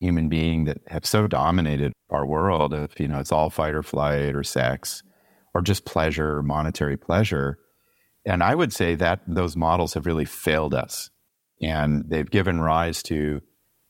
human 0.00 0.28
being 0.28 0.64
that 0.64 0.78
have 0.88 1.04
so 1.06 1.26
dominated 1.26 1.92
our 2.10 2.26
world. 2.26 2.74
If, 2.74 2.98
you 2.98 3.08
know, 3.08 3.20
it's 3.20 3.32
all 3.32 3.50
fight 3.50 3.74
or 3.74 3.82
flight 3.82 4.34
or 4.34 4.42
sex 4.42 5.02
or 5.54 5.60
just 5.60 5.84
pleasure 5.84 6.42
monetary 6.42 6.96
pleasure. 6.96 7.58
And 8.24 8.42
I 8.42 8.54
would 8.54 8.72
say 8.72 8.94
that 8.96 9.20
those 9.26 9.56
models 9.56 9.94
have 9.94 10.06
really 10.06 10.24
failed 10.24 10.74
us. 10.74 11.10
And 11.62 12.04
they've 12.08 12.30
given 12.30 12.60
rise 12.60 13.02
to 13.04 13.40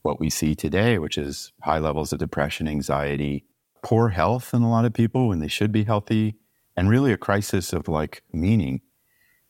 what 0.03 0.21
we 0.21 0.31
see 0.31 0.55
today, 0.55 0.99
which 0.99 1.17
is 1.17 1.53
high 1.63 1.79
levels 1.79 2.13
of 2.13 2.19
depression, 2.19 2.69
anxiety, 2.69 3.45
poor 3.83 4.11
health 4.11 4.53
in 4.53 4.63
a 4.63 4.71
lot 4.71 4.85
of 4.85 4.93
people 4.93 5.29
when 5.29 5.39
they 5.39 5.49
should 5.49 5.73
be 5.73 5.85
healthy, 5.85 6.37
and 6.77 6.89
really 6.89 7.13
a 7.13 7.17
crisis 7.17 7.73
of 7.73 7.89
like 7.89 8.23
meaning 8.33 8.81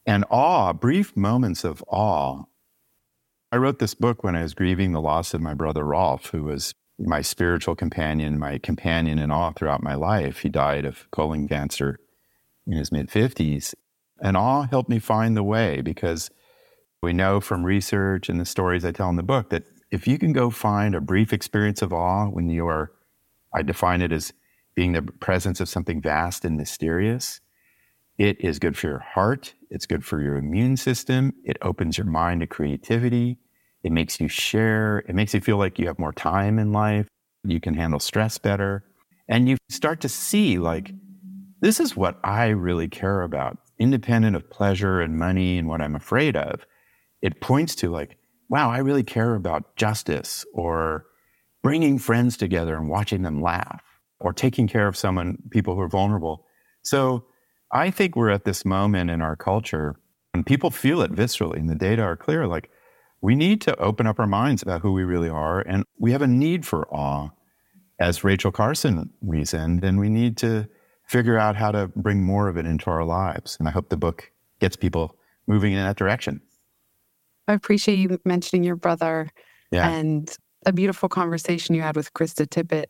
and 0.06 0.24
awe, 0.30 0.72
brief 0.72 1.16
moments 1.16 1.64
of 1.64 1.82
awe. 1.86 2.44
I 3.50 3.56
wrote 3.56 3.78
this 3.78 3.94
book 3.94 4.24
when 4.24 4.34
I 4.34 4.42
was 4.42 4.54
grieving 4.54 4.92
the 4.92 5.00
loss 5.00 5.34
of 5.34 5.40
my 5.40 5.54
brother 5.54 5.84
Rolf, 5.84 6.26
who 6.26 6.44
was 6.44 6.74
my 6.98 7.20
spiritual 7.20 7.74
companion, 7.74 8.38
my 8.38 8.58
companion 8.58 9.18
in 9.18 9.30
awe 9.30 9.52
throughout 9.52 9.82
my 9.82 9.94
life. 9.94 10.38
He 10.38 10.48
died 10.48 10.84
of 10.84 11.10
colon 11.10 11.48
cancer 11.48 11.98
in 12.66 12.76
his 12.76 12.90
mid 12.90 13.10
50s. 13.10 13.74
And 14.20 14.36
awe 14.36 14.62
helped 14.62 14.88
me 14.88 14.98
find 14.98 15.36
the 15.36 15.42
way 15.42 15.80
because 15.80 16.30
we 17.02 17.12
know 17.12 17.40
from 17.40 17.64
research 17.64 18.28
and 18.28 18.40
the 18.40 18.44
stories 18.44 18.84
I 18.84 18.92
tell 18.92 19.10
in 19.10 19.16
the 19.16 19.22
book 19.22 19.50
that 19.50 19.64
if 19.90 20.06
you 20.06 20.18
can 20.18 20.32
go 20.32 20.50
find 20.50 20.94
a 20.94 21.00
brief 21.00 21.32
experience 21.32 21.82
of 21.82 21.92
awe 21.92 22.26
when 22.26 22.48
you 22.48 22.66
are 22.68 22.92
I 23.52 23.62
define 23.62 24.00
it 24.00 24.12
as 24.12 24.32
being 24.74 24.92
the 24.92 25.02
presence 25.02 25.60
of 25.60 25.68
something 25.68 26.00
vast 26.00 26.44
and 26.44 26.56
mysterious. 26.56 27.40
It 28.16 28.40
is 28.40 28.58
good 28.58 28.76
for 28.76 28.88
your 28.88 29.00
heart. 29.00 29.52
It's 29.68 29.84
good 29.84 30.04
for 30.04 30.22
your 30.22 30.36
immune 30.36 30.76
system. 30.76 31.34
It 31.44 31.58
opens 31.60 31.98
your 31.98 32.06
mind 32.06 32.40
to 32.40 32.46
creativity. 32.46 33.38
It 33.82 33.92
makes 33.92 34.20
you 34.20 34.28
share. 34.28 34.98
It 35.08 35.14
makes 35.14 35.34
you 35.34 35.40
feel 35.40 35.58
like 35.58 35.78
you 35.78 35.86
have 35.88 35.98
more 35.98 36.12
time 36.12 36.58
in 36.58 36.72
life. 36.72 37.06
You 37.44 37.60
can 37.60 37.74
handle 37.74 38.00
stress 38.00 38.38
better. 38.38 38.84
And 39.28 39.48
you 39.48 39.56
start 39.68 40.00
to 40.02 40.08
see, 40.08 40.58
like, 40.58 40.92
this 41.60 41.80
is 41.80 41.96
what 41.96 42.18
I 42.24 42.48
really 42.48 42.88
care 42.88 43.22
about, 43.22 43.58
independent 43.78 44.36
of 44.36 44.48
pleasure 44.50 45.00
and 45.00 45.18
money 45.18 45.58
and 45.58 45.68
what 45.68 45.80
I'm 45.80 45.94
afraid 45.94 46.36
of. 46.36 46.64
It 47.22 47.40
points 47.40 47.74
to, 47.76 47.90
like, 47.90 48.18
wow, 48.48 48.70
I 48.70 48.78
really 48.78 49.04
care 49.04 49.34
about 49.34 49.76
justice 49.76 50.44
or 50.52 51.06
bringing 51.62 51.98
friends 51.98 52.36
together 52.36 52.76
and 52.76 52.88
watching 52.88 53.22
them 53.22 53.40
laugh 53.40 53.82
or 54.20 54.32
taking 54.32 54.68
care 54.68 54.88
of 54.88 54.96
someone, 54.96 55.38
people 55.50 55.74
who 55.74 55.80
are 55.80 55.88
vulnerable. 55.88 56.44
So 56.82 57.24
I 57.72 57.90
think 57.90 58.14
we're 58.14 58.30
at 58.30 58.44
this 58.44 58.64
moment 58.64 59.10
in 59.10 59.22
our 59.22 59.36
culture 59.36 59.96
and 60.34 60.44
people 60.44 60.70
feel 60.70 61.00
it 61.00 61.12
viscerally 61.12 61.56
and 61.56 61.70
the 61.70 61.74
data 61.74 62.02
are 62.02 62.16
clear. 62.16 62.46
Like 62.46 62.68
we 63.22 63.34
need 63.36 63.60
to 63.62 63.76
open 63.78 64.06
up 64.06 64.18
our 64.18 64.26
minds 64.26 64.62
about 64.62 64.82
who 64.82 64.92
we 64.92 65.04
really 65.04 65.28
are. 65.28 65.60
And 65.60 65.84
we 65.98 66.12
have 66.12 66.22
a 66.22 66.26
need 66.26 66.66
for 66.66 66.92
awe, 66.92 67.30
as 67.98 68.24
Rachel 68.24 68.50
Carson 68.50 69.10
reasoned, 69.22 69.84
and 69.84 69.98
we 70.00 70.08
need 70.08 70.36
to 70.38 70.68
figure 71.06 71.38
out 71.38 71.54
how 71.54 71.70
to 71.70 71.88
bring 71.94 72.24
more 72.24 72.48
of 72.48 72.56
it 72.56 72.66
into 72.66 72.90
our 72.90 73.04
lives. 73.04 73.56
And 73.58 73.68
I 73.68 73.70
hope 73.70 73.88
the 73.88 73.96
book 73.96 74.32
gets 74.58 74.76
people 74.76 75.16
moving 75.46 75.72
in 75.72 75.78
that 75.78 75.96
direction. 75.96 76.40
I 77.48 77.54
appreciate 77.54 77.98
you 77.98 78.18
mentioning 78.24 78.64
your 78.64 78.76
brother 78.76 79.28
yeah. 79.70 79.88
and 79.88 80.34
a 80.66 80.72
beautiful 80.72 81.08
conversation 81.08 81.74
you 81.74 81.82
had 81.82 81.96
with 81.96 82.12
Krista 82.14 82.46
Tippett. 82.46 82.86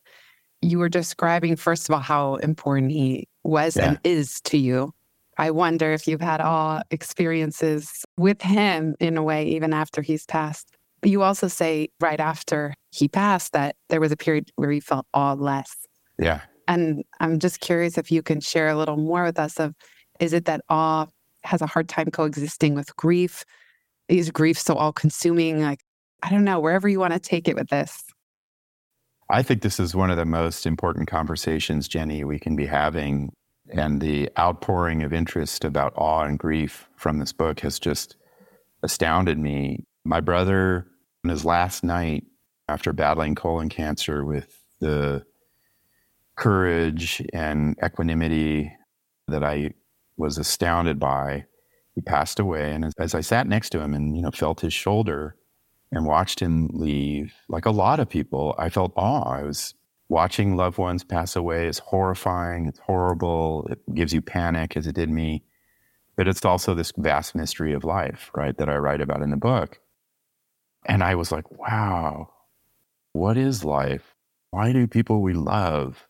You 0.60 0.78
were 0.78 0.88
describing, 0.88 1.56
first 1.56 1.88
of 1.88 1.94
all, 1.94 2.00
how 2.00 2.36
important 2.36 2.92
he 2.92 3.28
was 3.44 3.76
yeah. 3.76 3.88
and 3.88 4.00
is 4.04 4.40
to 4.42 4.58
you. 4.58 4.92
I 5.38 5.50
wonder 5.50 5.92
if 5.92 6.06
you've 6.06 6.20
had 6.20 6.40
awe 6.40 6.82
experiences 6.90 8.04
with 8.16 8.42
him 8.42 8.94
in 9.00 9.16
a 9.16 9.22
way, 9.22 9.46
even 9.46 9.72
after 9.72 10.02
he's 10.02 10.26
passed. 10.26 10.68
But 11.00 11.10
you 11.10 11.22
also 11.22 11.48
say 11.48 11.88
right 12.00 12.20
after 12.20 12.74
he 12.92 13.08
passed 13.08 13.52
that 13.52 13.74
there 13.88 14.00
was 14.00 14.12
a 14.12 14.16
period 14.16 14.50
where 14.56 14.70
you 14.70 14.80
felt 14.80 15.06
awe 15.14 15.32
less. 15.32 15.74
Yeah. 16.18 16.42
And 16.68 17.02
I'm 17.18 17.38
just 17.38 17.60
curious 17.60 17.98
if 17.98 18.12
you 18.12 18.22
can 18.22 18.40
share 18.40 18.68
a 18.68 18.76
little 18.76 18.96
more 18.96 19.24
with 19.24 19.38
us 19.38 19.58
of 19.58 19.74
is 20.20 20.32
it 20.32 20.44
that 20.44 20.60
awe 20.68 21.06
has 21.42 21.60
a 21.60 21.66
hard 21.66 21.88
time 21.88 22.10
coexisting 22.10 22.74
with 22.74 22.94
grief? 22.96 23.44
Is 24.18 24.30
grief 24.30 24.58
so 24.58 24.74
all 24.74 24.92
consuming? 24.92 25.62
Like, 25.62 25.80
I 26.22 26.28
don't 26.28 26.44
know, 26.44 26.60
wherever 26.60 26.86
you 26.86 27.00
want 27.00 27.14
to 27.14 27.18
take 27.18 27.48
it 27.48 27.56
with 27.56 27.68
this. 27.68 28.04
I 29.30 29.42
think 29.42 29.62
this 29.62 29.80
is 29.80 29.94
one 29.94 30.10
of 30.10 30.18
the 30.18 30.26
most 30.26 30.66
important 30.66 31.08
conversations, 31.08 31.88
Jenny, 31.88 32.22
we 32.22 32.38
can 32.38 32.54
be 32.54 32.66
having. 32.66 33.32
And 33.70 34.02
the 34.02 34.28
outpouring 34.38 35.02
of 35.02 35.14
interest 35.14 35.64
about 35.64 35.94
awe 35.96 36.24
and 36.24 36.38
grief 36.38 36.88
from 36.96 37.18
this 37.18 37.32
book 37.32 37.60
has 37.60 37.78
just 37.78 38.16
astounded 38.82 39.38
me. 39.38 39.86
My 40.04 40.20
brother, 40.20 40.86
on 41.24 41.30
his 41.30 41.46
last 41.46 41.82
night 41.82 42.24
after 42.68 42.92
battling 42.92 43.34
colon 43.34 43.70
cancer 43.70 44.24
with 44.24 44.62
the 44.80 45.24
courage 46.36 47.22
and 47.32 47.76
equanimity 47.82 48.76
that 49.28 49.42
I 49.42 49.72
was 50.18 50.36
astounded 50.36 50.98
by, 50.98 51.46
he 51.94 52.00
passed 52.00 52.38
away. 52.38 52.72
And 52.72 52.84
as, 52.84 52.94
as 52.98 53.14
I 53.14 53.20
sat 53.20 53.46
next 53.46 53.70
to 53.70 53.80
him 53.80 53.94
and, 53.94 54.16
you 54.16 54.22
know, 54.22 54.30
felt 54.30 54.60
his 54.60 54.72
shoulder, 54.72 55.36
and 55.92 56.06
watched 56.06 56.40
him 56.40 56.70
leave, 56.72 57.34
like 57.48 57.66
a 57.66 57.70
lot 57.70 58.00
of 58.00 58.08
people, 58.08 58.54
I 58.58 58.70
felt 58.70 58.94
awe. 58.96 59.28
I 59.28 59.42
was 59.42 59.74
watching 60.08 60.56
loved 60.56 60.78
ones 60.78 61.04
pass 61.04 61.36
away 61.36 61.66
is 61.66 61.78
horrifying, 61.78 62.66
it's 62.66 62.78
horrible, 62.78 63.68
it 63.70 63.94
gives 63.94 64.12
you 64.12 64.22
panic 64.22 64.76
as 64.76 64.86
it 64.86 64.94
did 64.94 65.10
me. 65.10 65.44
But 66.16 66.28
it's 66.28 66.44
also 66.44 66.74
this 66.74 66.92
vast 66.96 67.34
mystery 67.34 67.72
of 67.74 67.84
life, 67.84 68.30
right, 68.34 68.56
that 68.56 68.68
I 68.68 68.76
write 68.76 69.00
about 69.00 69.22
in 69.22 69.30
the 69.30 69.36
book. 69.36 69.80
And 70.86 71.02
I 71.02 71.14
was 71.14 71.30
like, 71.30 71.50
wow, 71.50 72.30
what 73.12 73.36
is 73.36 73.64
life? 73.64 74.14
Why 74.50 74.72
do 74.72 74.86
people 74.86 75.22
we 75.22 75.34
love 75.34 76.06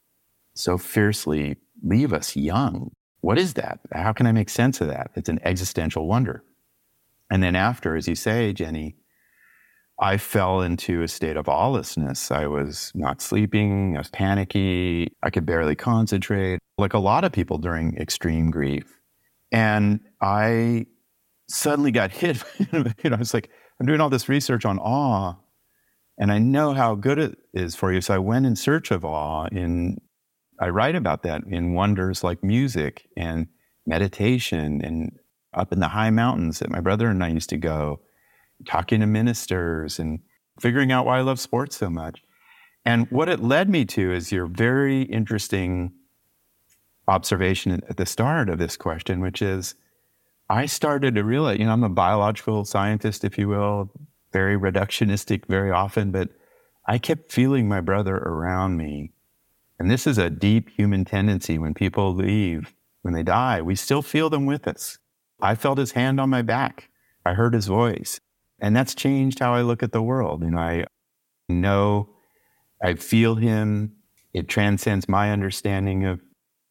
so 0.55 0.79
fiercely 0.79 1.57
leave 1.83 2.13
us 2.13 2.37
young? 2.37 2.93
What 3.23 3.39
is 3.39 3.55
that? 3.55 3.81
How 3.93 4.13
can 4.13 4.27
I 4.27 4.33
make 4.33 4.51
sense 4.51 4.81
of 4.81 4.89
that? 4.89 5.13
It's 5.15 5.29
an 5.29 5.41
existential 5.45 6.07
wonder. 6.07 6.45
And 7.31 7.43
then 7.43 7.57
after, 7.57 7.97
as 7.97 8.07
you 8.07 8.15
say, 8.15 8.53
Jenny, 8.53 8.97
I 9.99 10.17
fell 10.17 10.61
into 10.61 11.03
a 11.03 11.09
state 11.09 11.37
of 11.37 11.47
awelessness. 11.47 12.33
I 12.33 12.49
was 12.49 12.91
not 12.95 13.23
sleeping. 13.23 13.95
I 13.97 14.01
was 14.01 14.11
panicky. 14.11 15.15
I 15.23 15.31
could 15.31 15.47
barely 15.47 15.77
concentrate, 15.77 16.59
like 16.79 16.95
a 16.95 16.99
lot 16.99 17.23
of 17.23 17.31
people 17.31 17.59
during 17.59 17.97
extreme 17.97 18.51
grief. 18.51 19.01
And 19.53 20.01
I 20.21 20.87
suddenly 21.49 21.93
got 21.93 22.11
hit. 22.11 22.43
you 22.73 22.83
know, 22.83 23.17
I 23.17 23.19
was 23.19 23.33
like, 23.33 23.51
I'm 23.79 23.87
doing 23.87 24.01
all 24.01 24.11
this 24.11 24.29
research 24.29 24.65
on 24.65 24.81
awe, 24.81 25.35
and 26.19 26.33
I 26.33 26.39
know 26.39 26.73
how 26.73 26.97
good 26.97 27.19
it 27.19 27.39
is 27.55 27.77
for 27.77 27.93
you. 27.93 28.01
So 28.01 28.15
I 28.15 28.19
went 28.19 28.47
in 28.47 28.57
search 28.57 28.91
of 28.91 29.05
awe. 29.05 29.47
In 29.53 29.99
I 30.63 30.69
write 30.69 30.95
about 30.95 31.25
that 31.25 31.43
in 31.49 31.75
wonders 31.75 32.23
like 32.23 32.45
music 32.45 33.09
and 33.17 33.49
meditation, 33.85 34.81
and 34.81 35.19
up 35.53 35.73
in 35.73 35.81
the 35.81 35.89
high 35.89 36.11
mountains 36.11 36.61
that 36.61 36.71
my 36.71 36.79
brother 36.79 37.09
and 37.09 37.23
I 37.25 37.29
used 37.31 37.51
to 37.51 37.57
go 37.57 37.99
talking 38.65 39.01
to 39.01 39.07
ministers 39.07 39.99
and 39.99 40.21
figuring 40.61 40.93
out 40.93 41.05
why 41.05 41.19
I 41.19 41.23
love 41.23 41.41
sports 41.41 41.77
so 41.77 41.91
much. 41.91 42.23
And 42.85 43.11
what 43.11 43.29
it 43.29 43.41
led 43.41 43.69
me 43.69 43.85
to 43.87 44.13
is 44.13 44.31
your 44.31 44.47
very 44.47 45.03
interesting 45.03 45.93
observation 47.09 47.83
at 47.89 47.97
the 47.97 48.07
start 48.07 48.49
of 48.49 48.59
this 48.59 48.77
question, 48.77 49.21
which 49.21 49.43
is 49.43 49.75
I 50.49 50.67
started 50.67 51.17
to 51.17 51.25
realize, 51.25 51.59
you 51.59 51.67
know, 51.67 51.73
I'm 51.73 51.83
a 51.83 51.89
biological 51.89 52.65
scientist, 52.65 53.25
if 53.25 53.37
you 53.37 53.49
will, 53.49 53.91
very 54.33 54.57
reductionistic 54.57 55.47
very 55.47 55.73
often, 55.73 56.13
but 56.13 56.29
I 56.87 56.99
kept 56.99 57.33
feeling 57.33 57.69
my 57.69 57.81
brother 57.81 58.17
around 58.17 58.77
me. 58.77 59.11
And 59.83 59.91
this 59.91 60.07
is 60.07 60.17
a 60.17 60.31
deep 60.31 60.71
human 60.71 61.05
tendency 61.05 61.59
when 61.59 61.75
people 61.75 62.15
leave, 62.15 62.73
when 63.01 63.15
they 63.15 63.25
die, 63.25 63.61
we 63.61 63.75
still 63.75 64.01
feel 64.01 64.31
them 64.31 64.47
with 64.47 64.69
us. 64.69 64.99
I 65.41 65.57
felt 65.57 65.79
his 65.79 65.91
hand 65.91 66.21
on 66.21 66.31
my 66.31 66.41
back. 66.41 66.89
I 67.27 67.35
heard 67.35 67.53
his 67.53 67.67
voice. 67.67 68.21
And 68.61 68.77
that's 68.77 68.95
changed 68.95 69.41
how 69.41 69.55
I 69.55 69.63
look 69.63 69.83
at 69.83 69.91
the 69.91 70.01
world. 70.01 70.45
And 70.45 70.57
I 70.57 70.85
know, 71.49 72.11
I 72.81 72.95
feel 72.95 73.35
him. 73.35 73.97
It 74.33 74.47
transcends 74.47 75.09
my 75.09 75.33
understanding 75.33 76.05
of 76.05 76.21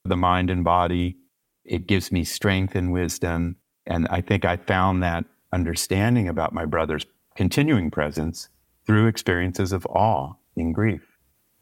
the 0.05 0.15
mind 0.15 0.49
and 0.49 0.63
body. 0.63 1.17
It 1.65 1.87
gives 1.87 2.13
me 2.13 2.23
strength 2.23 2.75
and 2.75 2.93
wisdom. 2.93 3.57
And 3.85 4.07
I 4.07 4.21
think 4.21 4.45
I 4.45 4.55
found 4.55 5.03
that 5.03 5.25
understanding 5.51 6.29
about 6.29 6.53
my 6.53 6.63
brother's 6.63 7.05
continuing 7.35 7.91
presence 7.91 8.47
through 8.85 9.07
experiences 9.07 9.73
of 9.73 9.85
awe 9.87 10.31
in 10.55 10.71
grief. 10.71 11.10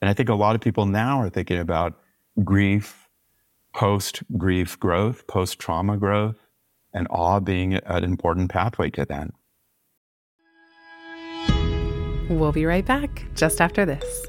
And 0.01 0.09
I 0.09 0.13
think 0.13 0.29
a 0.29 0.33
lot 0.33 0.55
of 0.55 0.61
people 0.61 0.85
now 0.85 1.21
are 1.21 1.29
thinking 1.29 1.59
about 1.59 1.99
grief, 2.43 3.09
post 3.73 4.23
grief 4.37 4.79
growth, 4.79 5.27
post 5.27 5.59
trauma 5.59 5.97
growth, 5.97 6.37
and 6.93 7.07
awe 7.09 7.39
being 7.39 7.75
an 7.75 8.03
important 8.03 8.49
pathway 8.49 8.89
to 8.91 9.05
that. 9.05 9.31
We'll 12.29 12.51
be 12.51 12.65
right 12.65 12.85
back 12.85 13.25
just 13.35 13.59
after 13.59 13.85
this. 13.85 14.27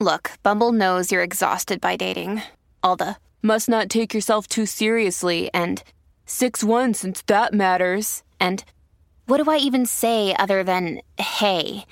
Look, 0.00 0.32
Bumble 0.42 0.72
knows 0.72 1.10
you're 1.10 1.22
exhausted 1.22 1.80
by 1.80 1.96
dating. 1.96 2.42
All 2.82 2.96
the 2.96 3.16
must 3.42 3.68
not 3.68 3.88
take 3.88 4.12
yourself 4.12 4.46
too 4.46 4.66
seriously 4.66 5.48
and 5.54 5.82
6 6.26 6.62
1 6.62 6.94
since 6.94 7.22
that 7.22 7.54
matters. 7.54 8.22
And 8.38 8.64
what 9.26 9.42
do 9.42 9.50
I 9.50 9.56
even 9.56 9.86
say 9.86 10.34
other 10.38 10.62
than 10.62 11.00
hey? 11.18 11.84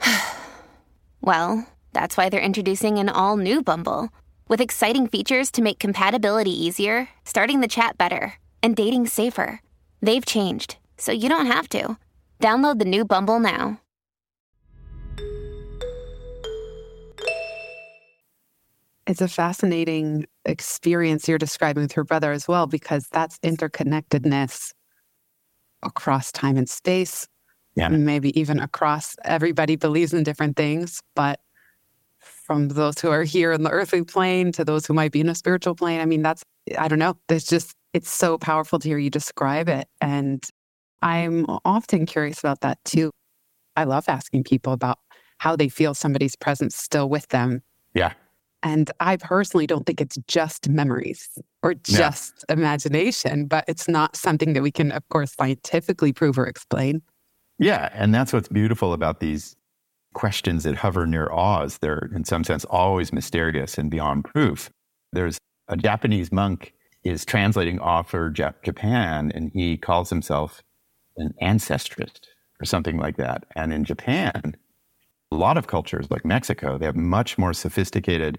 well, 1.20 1.66
that's 1.92 2.16
why 2.16 2.28
they're 2.28 2.40
introducing 2.40 2.98
an 2.98 3.08
all 3.08 3.36
new 3.36 3.62
Bumble 3.62 4.10
with 4.48 4.60
exciting 4.60 5.06
features 5.06 5.50
to 5.52 5.62
make 5.62 5.78
compatibility 5.78 6.50
easier, 6.50 7.08
starting 7.24 7.60
the 7.60 7.68
chat 7.68 7.96
better, 7.96 8.34
and 8.62 8.76
dating 8.76 9.06
safer. 9.06 9.60
They've 10.02 10.26
changed 10.26 10.76
so 10.96 11.12
you 11.12 11.28
don't 11.28 11.46
have 11.46 11.68
to. 11.70 11.96
Download 12.40 12.78
the 12.78 12.84
new 12.84 13.04
Bumble 13.04 13.40
now. 13.40 13.80
It's 19.06 19.20
a 19.20 19.28
fascinating 19.28 20.26
experience 20.46 21.28
you're 21.28 21.38
describing 21.38 21.82
with 21.82 21.94
your 21.94 22.06
brother 22.06 22.32
as 22.32 22.48
well, 22.48 22.66
because 22.66 23.06
that's 23.12 23.38
interconnectedness 23.40 24.72
across 25.84 26.32
time 26.32 26.56
and 26.56 26.68
space. 26.68 27.26
Yeah. 27.76 27.88
Maybe 27.88 28.38
even 28.38 28.60
across 28.60 29.16
everybody 29.24 29.76
believes 29.76 30.14
in 30.14 30.22
different 30.22 30.56
things, 30.56 31.00
but 31.16 31.40
from 32.20 32.68
those 32.68 33.00
who 33.00 33.10
are 33.10 33.24
here 33.24 33.52
in 33.52 33.62
the 33.62 33.70
earthly 33.70 34.04
plane 34.04 34.52
to 34.52 34.64
those 34.64 34.86
who 34.86 34.94
might 34.94 35.12
be 35.12 35.20
in 35.20 35.28
a 35.28 35.34
spiritual 35.34 35.74
plane. 35.74 36.00
I 36.00 36.04
mean, 36.04 36.22
that's, 36.22 36.42
I 36.78 36.88
don't 36.88 36.98
know. 36.98 37.16
It's 37.28 37.46
just, 37.46 37.74
it's 37.92 38.10
so 38.10 38.38
powerful 38.38 38.78
to 38.78 38.88
hear 38.88 38.98
you 38.98 39.10
describe 39.10 39.68
it. 39.68 39.88
And 40.00 40.44
I'm 41.02 41.46
often 41.64 42.06
curious 42.06 42.38
about 42.38 42.60
that 42.60 42.78
too. 42.84 43.10
I 43.76 43.84
love 43.84 44.08
asking 44.08 44.44
people 44.44 44.72
about 44.72 44.98
how 45.38 45.56
they 45.56 45.68
feel 45.68 45.94
somebody's 45.94 46.36
presence 46.36 46.76
still 46.76 47.08
with 47.08 47.28
them. 47.28 47.62
Yeah. 47.92 48.12
And 48.64 48.90
I 48.98 49.18
personally 49.18 49.66
don't 49.66 49.84
think 49.84 50.00
it's 50.00 50.16
just 50.26 50.70
memories 50.70 51.38
or 51.62 51.74
just 51.74 52.44
yeah. 52.48 52.54
imagination, 52.54 53.46
but 53.46 53.64
it's 53.68 53.88
not 53.88 54.16
something 54.16 54.54
that 54.54 54.62
we 54.62 54.72
can, 54.72 54.90
of 54.90 55.06
course, 55.10 55.34
scientifically 55.34 56.14
prove 56.14 56.38
or 56.38 56.46
explain. 56.46 57.02
Yeah. 57.58 57.90
And 57.92 58.14
that's 58.14 58.32
what's 58.32 58.48
beautiful 58.48 58.94
about 58.94 59.20
these 59.20 59.54
questions 60.14 60.64
that 60.64 60.76
hover 60.76 61.06
near 61.06 61.30
awe. 61.30 61.68
They're, 61.80 62.10
in 62.14 62.24
some 62.24 62.42
sense, 62.42 62.64
always 62.64 63.12
mysterious 63.12 63.76
and 63.76 63.90
beyond 63.90 64.24
proof. 64.24 64.70
There's 65.12 65.36
a 65.68 65.76
Japanese 65.76 66.32
monk 66.32 66.72
is 67.04 67.26
translating 67.26 67.78
awe 67.80 68.02
for 68.02 68.30
Japan, 68.30 69.30
and 69.34 69.50
he 69.52 69.76
calls 69.76 70.08
himself 70.08 70.62
an 71.18 71.34
ancestrist 71.42 72.28
or 72.60 72.64
something 72.64 72.96
like 72.96 73.18
that. 73.18 73.44
And 73.54 73.74
in 73.74 73.84
Japan, 73.84 74.56
a 75.30 75.36
lot 75.36 75.58
of 75.58 75.66
cultures 75.66 76.10
like 76.10 76.24
Mexico, 76.24 76.78
they 76.78 76.86
have 76.86 76.96
much 76.96 77.36
more 77.36 77.52
sophisticated 77.52 78.38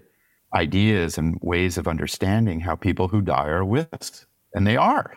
ideas 0.54 1.18
and 1.18 1.38
ways 1.42 1.76
of 1.78 1.88
understanding 1.88 2.60
how 2.60 2.76
people 2.76 3.08
who 3.08 3.20
die 3.20 3.48
are 3.48 3.64
with 3.64 3.92
us. 3.92 4.26
And 4.54 4.66
they 4.66 4.76
are. 4.76 5.14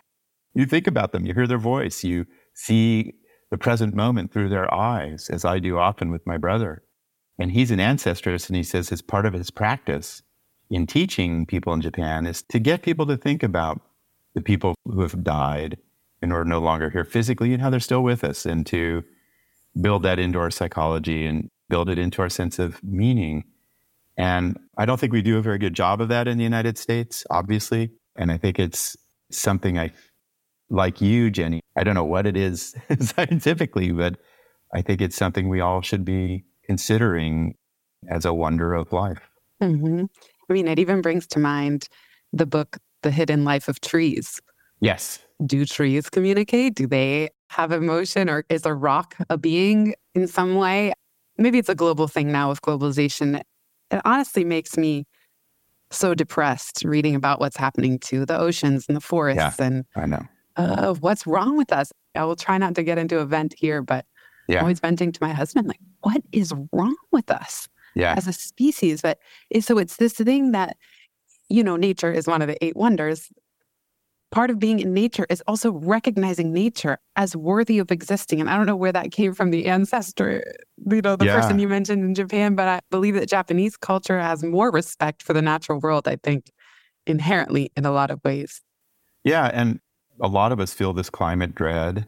You 0.54 0.66
think 0.66 0.86
about 0.86 1.12
them, 1.12 1.26
you 1.26 1.34
hear 1.34 1.46
their 1.46 1.58
voice, 1.58 2.02
you 2.04 2.26
see 2.54 3.14
the 3.50 3.58
present 3.58 3.94
moment 3.94 4.32
through 4.32 4.48
their 4.48 4.72
eyes, 4.72 5.30
as 5.30 5.44
I 5.44 5.58
do 5.58 5.78
often 5.78 6.10
with 6.10 6.26
my 6.26 6.36
brother. 6.36 6.82
And 7.38 7.52
he's 7.52 7.70
an 7.70 7.78
ancestrist, 7.78 8.48
and 8.48 8.56
he 8.56 8.62
says 8.62 8.92
as 8.92 9.02
part 9.02 9.26
of 9.26 9.32
his 9.32 9.50
practice 9.50 10.22
in 10.68 10.86
teaching 10.86 11.46
people 11.46 11.72
in 11.72 11.80
Japan 11.80 12.26
is 12.26 12.42
to 12.42 12.58
get 12.58 12.82
people 12.82 13.06
to 13.06 13.16
think 13.16 13.42
about 13.42 13.80
the 14.34 14.40
people 14.40 14.74
who 14.84 15.00
have 15.00 15.24
died 15.24 15.78
and 16.22 16.32
are 16.32 16.44
no 16.44 16.60
longer 16.60 16.90
here 16.90 17.04
physically 17.04 17.52
and 17.52 17.62
how 17.62 17.70
they're 17.70 17.80
still 17.80 18.02
with 18.02 18.22
us, 18.22 18.44
and 18.44 18.66
to 18.66 19.02
build 19.80 20.02
that 20.02 20.18
into 20.18 20.38
our 20.38 20.50
psychology 20.50 21.26
and 21.26 21.48
build 21.68 21.88
it 21.88 21.98
into 21.98 22.20
our 22.22 22.28
sense 22.28 22.58
of 22.58 22.82
meaning. 22.84 23.44
And 24.16 24.58
I 24.76 24.84
don't 24.84 24.98
think 24.98 25.12
we 25.12 25.22
do 25.22 25.38
a 25.38 25.42
very 25.42 25.58
good 25.58 25.74
job 25.74 26.00
of 26.00 26.08
that 26.08 26.28
in 26.28 26.36
the 26.36 26.44
United 26.44 26.76
States, 26.76 27.24
obviously. 27.30 27.90
And 28.16 28.30
I 28.30 28.36
think 28.36 28.58
it's 28.58 28.96
something 29.30 29.78
I, 29.78 29.92
like 30.68 31.00
you, 31.00 31.30
Jenny, 31.30 31.60
I 31.76 31.84
don't 31.84 31.94
know 31.94 32.04
what 32.04 32.26
it 32.26 32.36
is 32.36 32.74
scientifically, 33.00 33.92
but 33.92 34.16
I 34.74 34.82
think 34.82 35.00
it's 35.00 35.16
something 35.16 35.48
we 35.48 35.60
all 35.60 35.80
should 35.80 36.04
be 36.04 36.44
considering 36.64 37.54
as 38.08 38.24
a 38.24 38.34
wonder 38.34 38.74
of 38.74 38.92
life. 38.92 39.20
Mm-hmm. 39.62 40.04
I 40.48 40.52
mean, 40.52 40.68
it 40.68 40.78
even 40.78 41.00
brings 41.00 41.26
to 41.28 41.38
mind 41.38 41.88
the 42.32 42.46
book, 42.46 42.78
The 43.02 43.10
Hidden 43.10 43.44
Life 43.44 43.68
of 43.68 43.80
Trees. 43.80 44.40
Yes. 44.80 45.18
Do 45.44 45.64
trees 45.64 46.08
communicate? 46.10 46.74
Do 46.74 46.86
they 46.86 47.30
have 47.50 47.72
emotion 47.72 48.28
or 48.28 48.44
is 48.48 48.66
a 48.66 48.74
rock 48.74 49.16
a 49.28 49.36
being 49.36 49.94
in 50.14 50.26
some 50.26 50.54
way? 50.54 50.92
Maybe 51.38 51.58
it's 51.58 51.68
a 51.68 51.74
global 51.74 52.08
thing 52.08 52.32
now 52.32 52.50
with 52.50 52.62
globalization. 52.62 53.42
It 53.90 54.00
honestly 54.04 54.44
makes 54.44 54.76
me 54.76 55.06
so 55.90 56.14
depressed 56.14 56.82
reading 56.84 57.14
about 57.14 57.40
what's 57.40 57.56
happening 57.56 57.98
to 57.98 58.24
the 58.24 58.38
oceans 58.38 58.86
and 58.88 58.96
the 58.96 59.00
forests 59.00 59.58
yeah, 59.58 59.66
and 59.66 59.84
I 59.96 60.06
know. 60.06 60.22
Uh, 60.56 60.94
what's 60.94 61.26
wrong 61.26 61.56
with 61.56 61.72
us? 61.72 61.92
I 62.14 62.24
will 62.24 62.36
try 62.36 62.58
not 62.58 62.74
to 62.76 62.82
get 62.82 62.98
into 62.98 63.18
a 63.18 63.24
vent 63.24 63.54
here, 63.56 63.82
but 63.82 64.04
yeah. 64.48 64.58
I'm 64.58 64.64
always 64.64 64.80
venting 64.80 65.12
to 65.12 65.18
my 65.22 65.32
husband, 65.32 65.68
like, 65.68 65.80
what 66.02 66.22
is 66.32 66.52
wrong 66.72 66.96
with 67.12 67.30
us 67.30 67.68
yeah. 67.94 68.14
as 68.16 68.26
a 68.26 68.32
species? 68.32 69.02
But 69.02 69.18
so 69.60 69.78
it's 69.78 69.96
this 69.96 70.14
thing 70.14 70.52
that, 70.52 70.76
you 71.48 71.64
know, 71.64 71.76
nature 71.76 72.12
is 72.12 72.26
one 72.26 72.42
of 72.42 72.48
the 72.48 72.62
eight 72.64 72.76
wonders 72.76 73.28
part 74.30 74.50
of 74.50 74.58
being 74.58 74.78
in 74.78 74.94
nature 74.94 75.26
is 75.28 75.42
also 75.46 75.72
recognizing 75.72 76.52
nature 76.52 76.98
as 77.16 77.34
worthy 77.34 77.78
of 77.78 77.90
existing. 77.90 78.40
And 78.40 78.48
I 78.48 78.56
don't 78.56 78.66
know 78.66 78.76
where 78.76 78.92
that 78.92 79.10
came 79.10 79.34
from, 79.34 79.50
the 79.50 79.66
ancestor, 79.66 80.44
you 80.88 81.00
know, 81.02 81.16
the 81.16 81.26
yeah. 81.26 81.40
person 81.40 81.58
you 81.58 81.68
mentioned 81.68 82.04
in 82.04 82.14
Japan, 82.14 82.54
but 82.54 82.68
I 82.68 82.80
believe 82.90 83.14
that 83.14 83.28
Japanese 83.28 83.76
culture 83.76 84.20
has 84.20 84.44
more 84.44 84.70
respect 84.70 85.22
for 85.22 85.32
the 85.32 85.42
natural 85.42 85.80
world, 85.80 86.06
I 86.06 86.16
think, 86.16 86.50
inherently 87.06 87.72
in 87.76 87.84
a 87.84 87.90
lot 87.90 88.10
of 88.10 88.20
ways. 88.24 88.60
Yeah. 89.24 89.50
And 89.52 89.80
a 90.20 90.28
lot 90.28 90.52
of 90.52 90.60
us 90.60 90.72
feel 90.72 90.92
this 90.92 91.10
climate 91.10 91.54
dread. 91.54 92.06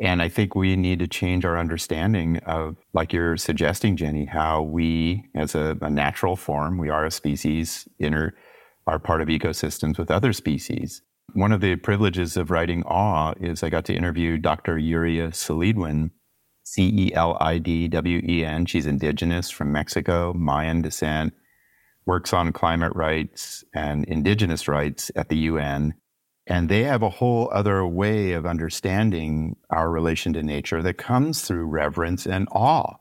And 0.00 0.20
I 0.20 0.28
think 0.28 0.54
we 0.54 0.74
need 0.74 0.98
to 0.98 1.06
change 1.06 1.44
our 1.44 1.56
understanding 1.56 2.38
of, 2.38 2.76
like 2.92 3.12
you're 3.12 3.36
suggesting, 3.36 3.96
Jenny, 3.96 4.24
how 4.24 4.62
we, 4.62 5.24
as 5.34 5.54
a, 5.54 5.78
a 5.80 5.88
natural 5.88 6.34
form, 6.34 6.76
we 6.76 6.88
are 6.88 7.04
a 7.04 7.10
species, 7.10 7.86
inter, 7.98 8.34
are 8.86 8.98
part 8.98 9.20
of 9.20 9.28
ecosystems 9.28 9.98
with 9.98 10.10
other 10.10 10.32
species 10.32 11.02
one 11.34 11.52
of 11.52 11.60
the 11.60 11.76
privileges 11.76 12.36
of 12.36 12.50
writing 12.50 12.82
Awe 12.84 13.34
is 13.40 13.62
I 13.62 13.70
got 13.70 13.84
to 13.86 13.94
interview 13.94 14.38
Dr. 14.38 14.76
Yuria 14.76 15.30
Celidwen, 15.30 16.10
C 16.64 16.90
E 16.94 17.14
L 17.14 17.36
I 17.40 17.58
D 17.58 17.88
W 17.88 18.20
E 18.26 18.44
N. 18.44 18.66
She's 18.66 18.86
indigenous 18.86 19.50
from 19.50 19.72
Mexico, 19.72 20.32
Mayan 20.32 20.82
descent, 20.82 21.34
works 22.06 22.32
on 22.32 22.52
climate 22.52 22.94
rights 22.94 23.64
and 23.74 24.04
indigenous 24.06 24.68
rights 24.68 25.10
at 25.16 25.28
the 25.28 25.36
UN. 25.38 25.94
And 26.46 26.68
they 26.68 26.82
have 26.82 27.02
a 27.02 27.08
whole 27.08 27.48
other 27.52 27.86
way 27.86 28.32
of 28.32 28.46
understanding 28.46 29.56
our 29.70 29.90
relation 29.90 30.32
to 30.32 30.42
nature 30.42 30.82
that 30.82 30.98
comes 30.98 31.42
through 31.42 31.66
reverence 31.66 32.26
and 32.26 32.48
awe 32.50 32.96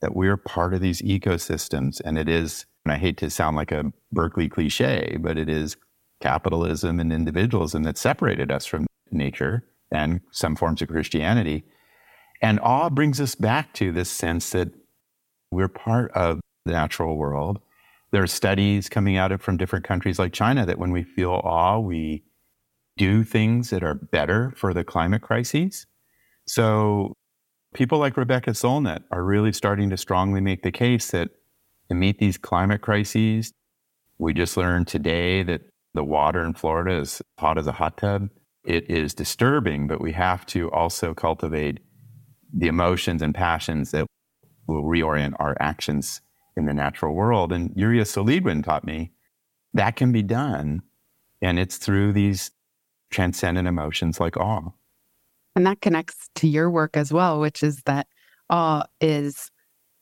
that 0.00 0.16
we're 0.16 0.38
part 0.38 0.72
of 0.72 0.80
these 0.80 1.02
ecosystems. 1.02 2.00
And 2.04 2.16
it 2.16 2.28
is, 2.28 2.64
and 2.84 2.92
I 2.92 2.96
hate 2.96 3.18
to 3.18 3.28
sound 3.28 3.56
like 3.56 3.70
a 3.70 3.92
Berkeley 4.12 4.48
cliche, 4.48 5.18
but 5.20 5.36
it 5.36 5.48
is 5.48 5.76
capitalism 6.20 7.00
and 7.00 7.12
individualism 7.12 7.82
that 7.84 7.98
separated 7.98 8.50
us 8.50 8.66
from 8.66 8.86
nature 9.10 9.64
and 9.90 10.20
some 10.30 10.54
forms 10.54 10.82
of 10.82 10.88
Christianity. 10.88 11.64
And 12.42 12.60
awe 12.60 12.90
brings 12.90 13.20
us 13.20 13.34
back 13.34 13.72
to 13.74 13.92
this 13.92 14.10
sense 14.10 14.50
that 14.50 14.72
we're 15.50 15.68
part 15.68 16.10
of 16.12 16.40
the 16.64 16.72
natural 16.72 17.16
world. 17.16 17.60
There 18.12 18.22
are 18.22 18.28
studies 18.28 18.88
coming 18.88 19.16
out 19.16 19.32
of 19.32 19.42
from 19.42 19.56
different 19.56 19.84
countries 19.84 20.18
like 20.18 20.32
China 20.32 20.66
that 20.66 20.78
when 20.78 20.90
we 20.90 21.02
feel 21.02 21.32
awe, 21.32 21.78
we 21.78 22.24
do 22.96 23.24
things 23.24 23.70
that 23.70 23.82
are 23.82 23.94
better 23.94 24.52
for 24.56 24.74
the 24.74 24.84
climate 24.84 25.22
crises. 25.22 25.86
So 26.46 27.14
people 27.74 27.98
like 27.98 28.16
Rebecca 28.16 28.50
Solnit 28.50 29.04
are 29.10 29.22
really 29.22 29.52
starting 29.52 29.90
to 29.90 29.96
strongly 29.96 30.40
make 30.40 30.62
the 30.62 30.72
case 30.72 31.10
that 31.12 31.30
to 31.88 31.94
meet 31.94 32.18
these 32.18 32.38
climate 32.38 32.80
crises, 32.80 33.52
we 34.18 34.32
just 34.34 34.56
learned 34.56 34.86
today 34.86 35.42
that 35.42 35.62
the 35.94 36.04
water 36.04 36.44
in 36.44 36.54
Florida 36.54 36.98
is 36.98 37.22
hot 37.38 37.58
as 37.58 37.66
a 37.66 37.72
hot 37.72 37.96
tub. 37.96 38.28
It 38.64 38.90
is 38.90 39.14
disturbing, 39.14 39.86
but 39.86 40.00
we 40.00 40.12
have 40.12 40.46
to 40.46 40.70
also 40.70 41.14
cultivate 41.14 41.80
the 42.52 42.66
emotions 42.66 43.22
and 43.22 43.34
passions 43.34 43.90
that 43.92 44.06
will 44.66 44.84
reorient 44.84 45.34
our 45.38 45.56
actions 45.60 46.20
in 46.56 46.66
the 46.66 46.74
natural 46.74 47.14
world. 47.14 47.52
And 47.52 47.70
Yuria 47.70 48.02
Celidwen 48.02 48.64
taught 48.64 48.84
me 48.84 49.12
that 49.74 49.96
can 49.96 50.12
be 50.12 50.22
done. 50.22 50.82
And 51.42 51.58
it's 51.58 51.78
through 51.78 52.12
these 52.12 52.50
transcendent 53.10 53.66
emotions 53.66 54.20
like 54.20 54.36
awe. 54.36 54.70
And 55.56 55.66
that 55.66 55.80
connects 55.80 56.28
to 56.36 56.48
your 56.48 56.70
work 56.70 56.96
as 56.96 57.12
well, 57.12 57.40
which 57.40 57.62
is 57.62 57.82
that 57.86 58.06
awe 58.50 58.84
is 59.00 59.50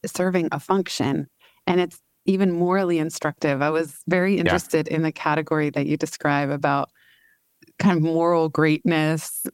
serving 0.04 0.48
a 0.52 0.60
function. 0.60 1.28
And 1.66 1.80
it's 1.80 2.00
even 2.28 2.52
morally 2.52 2.98
instructive. 2.98 3.62
I 3.62 3.70
was 3.70 4.02
very 4.06 4.36
interested 4.36 4.86
yeah. 4.88 4.96
in 4.96 5.02
the 5.02 5.10
category 5.10 5.70
that 5.70 5.86
you 5.86 5.96
describe 5.96 6.50
about 6.50 6.90
kind 7.78 7.96
of 7.96 8.02
moral 8.02 8.50
greatness. 8.50 9.46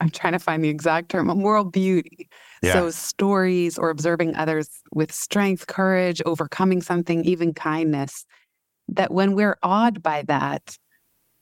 I'm 0.00 0.08
trying 0.08 0.32
to 0.32 0.38
find 0.38 0.64
the 0.64 0.70
exact 0.70 1.10
term, 1.10 1.26
moral 1.26 1.64
beauty. 1.64 2.28
Yeah. 2.62 2.72
So, 2.72 2.90
stories 2.90 3.78
or 3.78 3.90
observing 3.90 4.34
others 4.34 4.68
with 4.92 5.12
strength, 5.12 5.66
courage, 5.66 6.22
overcoming 6.24 6.80
something, 6.80 7.22
even 7.26 7.52
kindness. 7.52 8.24
That 8.88 9.12
when 9.12 9.34
we're 9.34 9.56
awed 9.62 10.02
by 10.02 10.22
that, 10.22 10.76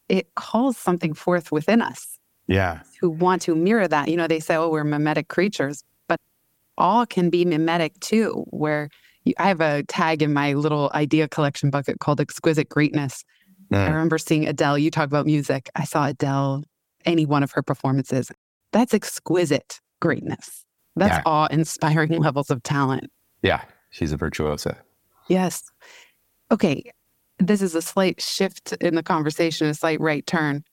it 0.08 0.34
calls 0.34 0.76
something 0.76 1.14
forth 1.14 1.52
within 1.52 1.80
us. 1.80 2.18
Yeah. 2.48 2.80
Who 3.00 3.10
want 3.10 3.42
to 3.42 3.54
mirror 3.54 3.86
that. 3.86 4.08
You 4.08 4.16
know, 4.16 4.26
they 4.26 4.40
say, 4.40 4.56
oh, 4.56 4.70
we're 4.70 4.84
mimetic 4.84 5.28
creatures, 5.28 5.84
but 6.08 6.18
awe 6.78 7.04
can 7.04 7.30
be 7.30 7.44
mimetic 7.44 7.98
too, 8.00 8.44
where 8.50 8.88
I 9.38 9.48
have 9.48 9.60
a 9.60 9.84
tag 9.84 10.22
in 10.22 10.32
my 10.32 10.54
little 10.54 10.90
idea 10.94 11.28
collection 11.28 11.70
bucket 11.70 12.00
called 12.00 12.20
Exquisite 12.20 12.68
Greatness. 12.68 13.24
I 13.72 13.88
remember 13.88 14.18
seeing 14.18 14.46
Adele. 14.46 14.78
You 14.78 14.90
talk 14.90 15.06
about 15.06 15.24
music. 15.24 15.70
I 15.74 15.84
saw 15.84 16.06
Adele, 16.06 16.64
any 17.06 17.24
one 17.24 17.42
of 17.42 17.52
her 17.52 17.62
performances. 17.62 18.30
That's 18.72 18.92
exquisite 18.92 19.80
greatness. 20.00 20.64
That's 20.96 21.16
yeah. 21.16 21.22
awe 21.24 21.46
inspiring 21.46 22.10
levels 22.20 22.50
of 22.50 22.62
talent. 22.62 23.10
Yeah, 23.42 23.62
she's 23.90 24.12
a 24.12 24.16
virtuosa. 24.16 24.76
Yes. 25.28 25.70
Okay. 26.50 26.90
This 27.38 27.62
is 27.62 27.74
a 27.74 27.82
slight 27.82 28.20
shift 28.20 28.72
in 28.74 28.94
the 28.94 29.02
conversation, 29.02 29.66
a 29.68 29.74
slight 29.74 30.00
right 30.00 30.26
turn. 30.26 30.64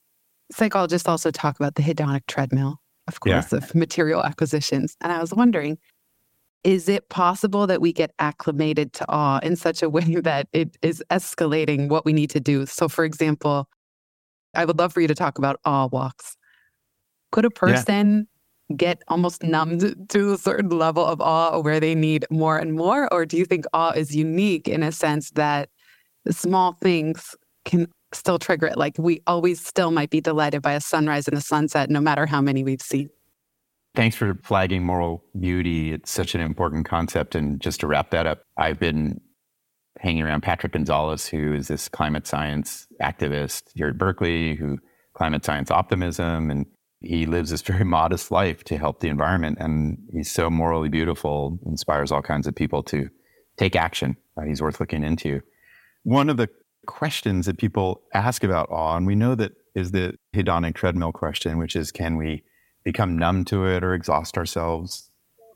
Psychologists 0.52 1.08
also 1.08 1.32
talk 1.32 1.58
about 1.60 1.76
the 1.76 1.84
hedonic 1.84 2.26
treadmill, 2.28 2.82
of 3.08 3.20
course, 3.20 3.52
yeah. 3.52 3.58
of 3.58 3.74
material 3.74 4.24
acquisitions. 4.24 4.98
And 5.02 5.12
I 5.12 5.22
was 5.22 5.34
wondering, 5.34 5.78
is 6.64 6.90
it 6.90 7.10
possible 7.10 7.68
that 7.68 7.82
we 7.82 7.94
get 7.94 8.12
acclimated 8.20 8.94
to 8.94 9.06
awe 9.10 9.40
in 9.40 9.56
such 9.56 9.82
a 9.82 9.90
way 9.90 10.16
that 10.24 10.48
it 10.54 10.78
is 10.82 11.04
escalating 11.10 11.90
what 11.90 12.06
we 12.06 12.14
need 12.14 12.30
to 12.32 12.40
do? 12.40 12.66
So, 12.66 12.88
for 12.88 13.06
example, 13.06 13.70
I 14.56 14.66
would 14.66 14.78
love 14.80 14.94
for 14.94 15.02
you 15.02 15.08
to 15.08 15.16
talk 15.16 15.38
about 15.38 15.60
awe 15.66 15.88
walks. 15.88 16.36
Could 17.32 17.46
a 17.46 17.52
person 17.52 18.28
get 18.76 19.02
almost 19.08 19.44
numbed 19.44 20.10
to 20.10 20.34
a 20.34 20.38
certain 20.38 20.70
level 20.70 21.06
of 21.06 21.22
awe 21.22 21.60
where 21.60 21.80
they 21.80 21.96
need 21.96 22.26
more 22.30 22.58
and 22.58 22.74
more? 22.74 23.12
Or 23.14 23.26
do 23.26 23.38
you 23.38 23.46
think 23.46 23.66
awe 23.74 23.92
is 23.92 24.16
unique 24.16 24.68
in 24.68 24.84
a 24.84 24.92
sense 24.92 25.32
that 25.32 25.70
small 26.30 26.74
things 26.74 27.36
can 27.66 27.88
still 28.14 28.40
trigger 28.40 28.68
it? 28.68 28.78
Like 28.78 28.96
we 28.98 29.22
always 29.28 29.64
still 29.66 29.92
might 29.92 30.10
be 30.10 30.22
delighted 30.22 30.62
by 30.62 30.74
a 30.74 30.82
sunrise 30.82 31.28
and 31.28 31.38
a 31.38 31.42
sunset, 31.42 31.90
no 31.90 32.02
matter 32.02 32.26
how 32.26 32.42
many 32.42 32.64
we've 32.64 32.82
seen. 32.82 33.10
Thanks 34.00 34.16
for 34.16 34.34
flagging 34.44 34.86
moral 34.86 35.26
beauty. 35.38 35.92
It's 35.92 36.10
such 36.10 36.34
an 36.34 36.40
important 36.40 36.86
concept. 36.86 37.36
And 37.36 37.60
just 37.60 37.82
to 37.82 37.88
wrap 37.88 38.12
that 38.12 38.26
up, 38.26 38.44
I've 38.56 38.80
been 38.80 39.20
hanging 40.00 40.24
around 40.24 40.40
Patrick 40.40 40.72
Gonzalez, 40.72 41.28
who 41.28 41.54
is 41.54 41.68
this 41.68 41.90
climate 41.90 42.26
science 42.26 42.88
activist 43.02 43.64
here 43.76 43.90
at 43.90 43.98
Berkeley, 43.98 44.56
who 44.56 44.78
climate 45.16 45.44
science 45.44 45.70
optimism, 45.70 46.50
and 46.50 46.66
he 47.02 47.26
lives 47.26 47.50
this 47.50 47.62
very 47.62 47.84
modest 48.00 48.32
life 48.32 48.64
to 48.64 48.78
help 48.78 49.02
the 49.02 49.10
environment. 49.10 49.58
And 49.60 49.98
he's 50.14 50.32
so 50.32 50.50
morally 50.50 50.88
beautiful, 50.88 51.60
inspires 51.66 52.10
all 52.10 52.22
kinds 52.22 52.48
of 52.48 52.56
people 52.56 52.82
to 52.84 53.10
take 53.58 53.76
action. 53.76 54.16
Uh, 54.38 54.44
he's 54.44 54.62
worth 54.62 54.80
looking 54.80 55.04
into. 55.04 55.42
One 56.04 56.30
of 56.30 56.38
the 56.38 56.48
questions 56.88 57.48
that 57.48 57.58
people 57.58 58.04
ask 58.14 58.46
about 58.46 58.70
awe, 58.72 58.96
and 58.96 59.06
we 59.06 59.16
know 59.16 59.36
that 59.36 59.52
is 59.76 59.92
the 59.92 60.16
hedonic 60.34 60.76
treadmill 60.76 61.12
question, 61.12 61.58
which 61.58 61.76
is 61.76 61.92
can 61.92 62.16
we 62.16 62.44
become 62.84 63.18
numb 63.18 63.46
to 63.46 63.66
it 63.66 63.84
or 63.84 63.94
exhaust 63.94 64.38
ourselves 64.38 65.10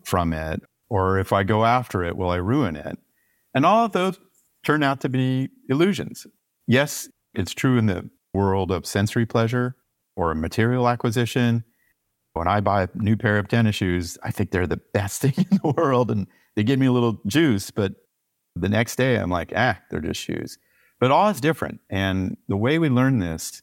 from 0.03 0.33
it? 0.33 0.61
Or 0.89 1.17
if 1.17 1.33
I 1.33 1.43
go 1.43 1.65
after 1.65 2.03
it, 2.03 2.17
will 2.17 2.29
I 2.29 2.35
ruin 2.35 2.75
it? 2.75 2.97
And 3.53 3.65
all 3.65 3.85
of 3.85 3.91
those 3.91 4.19
turn 4.63 4.83
out 4.83 5.01
to 5.01 5.09
be 5.09 5.49
illusions. 5.69 6.25
Yes, 6.67 7.09
it's 7.33 7.53
true 7.53 7.77
in 7.77 7.87
the 7.87 8.09
world 8.33 8.71
of 8.71 8.85
sensory 8.85 9.25
pleasure 9.25 9.75
or 10.15 10.33
material 10.35 10.87
acquisition. 10.87 11.63
When 12.33 12.47
I 12.47 12.61
buy 12.61 12.83
a 12.83 12.89
new 12.95 13.15
pair 13.15 13.37
of 13.37 13.47
tennis 13.47 13.75
shoes, 13.75 14.17
I 14.23 14.31
think 14.31 14.51
they're 14.51 14.67
the 14.67 14.77
best 14.93 15.21
thing 15.21 15.33
in 15.37 15.59
the 15.61 15.73
world 15.75 16.11
and 16.11 16.27
they 16.55 16.63
give 16.63 16.79
me 16.79 16.85
a 16.85 16.91
little 16.91 17.19
juice, 17.27 17.71
but 17.71 17.93
the 18.55 18.69
next 18.69 18.95
day 18.95 19.15
I'm 19.15 19.29
like, 19.29 19.51
ah, 19.55 19.79
they're 19.89 20.01
just 20.01 20.21
shoes. 20.21 20.57
But 20.99 21.11
awe 21.11 21.29
is 21.29 21.41
different. 21.41 21.81
And 21.89 22.37
the 22.47 22.57
way 22.57 22.79
we 22.79 22.89
learn 22.89 23.19
this 23.19 23.61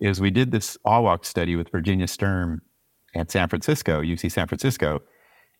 is 0.00 0.20
we 0.20 0.30
did 0.30 0.50
this 0.50 0.76
walk 0.84 1.24
study 1.24 1.56
with 1.56 1.70
Virginia 1.70 2.08
Sturm 2.08 2.62
at 3.14 3.30
San 3.30 3.48
Francisco, 3.48 4.02
UC 4.02 4.30
San 4.32 4.46
Francisco. 4.46 5.02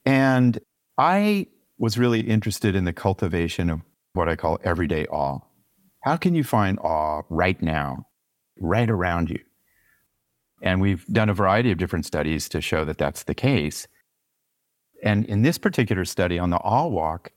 And 0.04 0.58
I 0.98 1.46
was 1.78 1.98
really 1.98 2.20
interested 2.20 2.74
in 2.74 2.84
the 2.84 2.92
cultivation 2.92 3.70
of 3.70 3.80
what 4.12 4.28
I 4.28 4.36
call 4.36 4.58
everyday 4.62 5.06
awe. 5.06 5.40
How 6.02 6.16
can 6.16 6.34
you 6.34 6.44
find 6.44 6.78
awe 6.80 7.22
right 7.30 7.60
now, 7.62 8.06
right 8.60 8.88
around 8.88 9.30
you? 9.30 9.40
And 10.62 10.80
we've 10.80 11.04
done 11.06 11.28
a 11.28 11.34
variety 11.34 11.70
of 11.70 11.78
different 11.78 12.06
studies 12.06 12.48
to 12.50 12.60
show 12.60 12.84
that 12.84 12.98
that's 12.98 13.24
the 13.24 13.34
case. 13.34 13.86
And 15.02 15.26
in 15.26 15.42
this 15.42 15.58
particular 15.58 16.04
study 16.04 16.38
on 16.38 16.50
the 16.50 16.58
awe 16.58 16.86
walk, 16.86 17.32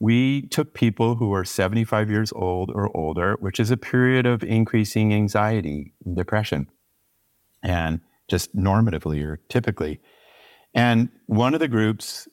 we 0.00 0.42
took 0.48 0.74
people 0.74 1.14
who 1.16 1.32
are 1.32 1.44
75 1.44 2.10
years 2.10 2.32
old 2.34 2.70
or 2.74 2.94
older, 2.96 3.36
which 3.40 3.60
is 3.60 3.70
a 3.70 3.76
period 3.76 4.26
of 4.26 4.42
increasing 4.42 5.14
anxiety 5.14 5.94
depression, 6.14 6.68
and 7.62 8.00
just 8.28 8.54
normatively 8.56 9.24
or 9.24 9.40
typically. 9.48 10.00
And 10.74 11.08
one 11.26 11.54
of 11.54 11.60
the 11.60 11.68
groups 11.68 12.28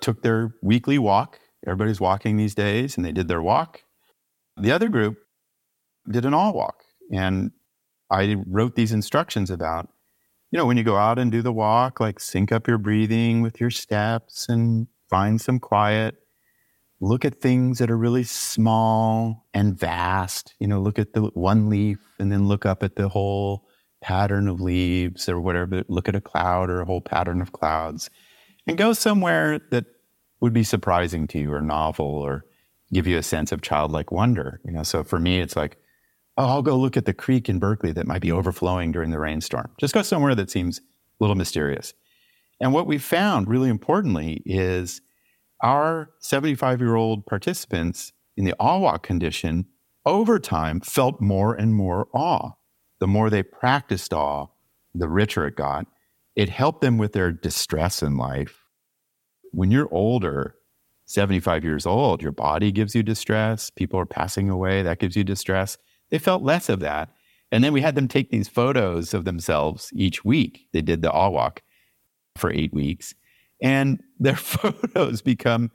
took 0.00 0.22
their 0.22 0.54
weekly 0.62 0.98
walk. 0.98 1.38
Everybody's 1.66 2.00
walking 2.00 2.36
these 2.36 2.54
days, 2.54 2.96
and 2.96 3.04
they 3.04 3.12
did 3.12 3.28
their 3.28 3.42
walk. 3.42 3.82
The 4.56 4.72
other 4.72 4.88
group 4.88 5.16
did 6.10 6.24
an 6.24 6.34
all 6.34 6.52
walk. 6.52 6.84
And 7.12 7.52
I 8.10 8.36
wrote 8.46 8.74
these 8.76 8.92
instructions 8.92 9.50
about, 9.50 9.88
you 10.50 10.58
know, 10.58 10.66
when 10.66 10.76
you 10.76 10.84
go 10.84 10.96
out 10.96 11.18
and 11.18 11.32
do 11.32 11.42
the 11.42 11.52
walk, 11.52 12.00
like 12.00 12.20
sync 12.20 12.52
up 12.52 12.68
your 12.68 12.78
breathing 12.78 13.42
with 13.42 13.60
your 13.60 13.70
steps 13.70 14.48
and 14.48 14.86
find 15.08 15.40
some 15.40 15.58
quiet. 15.58 16.16
Look 17.00 17.24
at 17.24 17.40
things 17.40 17.78
that 17.78 17.90
are 17.90 17.96
really 17.96 18.24
small 18.24 19.46
and 19.52 19.76
vast. 19.76 20.54
You 20.58 20.68
know, 20.68 20.80
look 20.80 20.98
at 20.98 21.12
the 21.12 21.22
one 21.34 21.68
leaf 21.68 21.98
and 22.18 22.30
then 22.30 22.46
look 22.46 22.64
up 22.64 22.82
at 22.82 22.96
the 22.96 23.08
whole 23.08 23.66
pattern 24.04 24.48
of 24.48 24.60
leaves 24.60 25.30
or 25.30 25.40
whatever. 25.40 25.82
Look 25.88 26.10
at 26.10 26.14
a 26.14 26.20
cloud 26.20 26.68
or 26.68 26.82
a 26.82 26.84
whole 26.84 27.00
pattern 27.00 27.40
of 27.40 27.52
clouds 27.52 28.10
and 28.66 28.76
go 28.76 28.92
somewhere 28.92 29.58
that 29.70 29.86
would 30.40 30.52
be 30.52 30.62
surprising 30.62 31.26
to 31.28 31.38
you 31.38 31.50
or 31.50 31.62
novel 31.62 32.04
or 32.04 32.44
give 32.92 33.06
you 33.06 33.16
a 33.16 33.22
sense 33.22 33.50
of 33.50 33.62
childlike 33.62 34.12
wonder. 34.12 34.60
You 34.62 34.72
know, 34.72 34.82
so 34.82 35.04
for 35.04 35.18
me, 35.18 35.40
it's 35.40 35.56
like, 35.56 35.78
oh, 36.36 36.46
I'll 36.46 36.62
go 36.62 36.76
look 36.76 36.98
at 36.98 37.06
the 37.06 37.14
creek 37.14 37.48
in 37.48 37.58
Berkeley 37.58 37.92
that 37.92 38.06
might 38.06 38.20
be 38.20 38.30
overflowing 38.30 38.92
during 38.92 39.10
the 39.10 39.18
rainstorm. 39.18 39.70
Just 39.80 39.94
go 39.94 40.02
somewhere 40.02 40.34
that 40.34 40.50
seems 40.50 40.80
a 40.80 40.82
little 41.20 41.34
mysterious. 41.34 41.94
And 42.60 42.74
what 42.74 42.86
we 42.86 42.98
found, 42.98 43.48
really 43.48 43.70
importantly, 43.70 44.42
is 44.44 45.00
our 45.62 46.10
75 46.18 46.80
year 46.82 46.94
old 46.94 47.24
participants 47.24 48.12
in 48.36 48.44
the 48.44 48.54
awe 48.60 48.98
condition 48.98 49.64
over 50.04 50.38
time 50.38 50.80
felt 50.80 51.22
more 51.22 51.54
and 51.54 51.74
more 51.74 52.08
awe. 52.12 52.50
The 53.04 53.08
more 53.08 53.28
they 53.28 53.42
practiced 53.42 54.14
awe, 54.14 54.46
the 54.94 55.10
richer 55.10 55.46
it 55.46 55.56
got. 55.56 55.86
It 56.34 56.48
helped 56.48 56.80
them 56.80 56.96
with 56.96 57.12
their 57.12 57.30
distress 57.30 58.02
in 58.02 58.16
life 58.16 58.64
when 59.54 59.70
you're 59.70 59.92
older, 59.92 60.56
75 61.04 61.64
years 61.64 61.84
old, 61.84 62.22
your 62.22 62.32
body 62.32 62.72
gives 62.72 62.94
you 62.94 63.02
distress. 63.02 63.68
People 63.68 64.00
are 64.00 64.06
passing 64.06 64.48
away. 64.50 64.82
That 64.82 65.00
gives 65.00 65.16
you 65.16 65.22
distress. 65.22 65.76
They 66.10 66.18
felt 66.18 66.42
less 66.42 66.70
of 66.70 66.80
that. 66.80 67.10
And 67.52 67.62
then 67.62 67.74
we 67.74 67.82
had 67.82 67.94
them 67.94 68.08
take 68.08 68.30
these 68.30 68.48
photos 68.48 69.12
of 69.12 69.26
themselves 69.26 69.90
each 69.94 70.24
week. 70.24 70.66
They 70.72 70.80
did 70.80 71.02
the 71.02 71.12
awe 71.12 71.28
walk 71.28 71.62
for 72.36 72.50
eight 72.50 72.72
weeks. 72.72 73.14
And 73.62 74.02
their 74.18 74.36
photos 74.36 75.20
become 75.20 75.70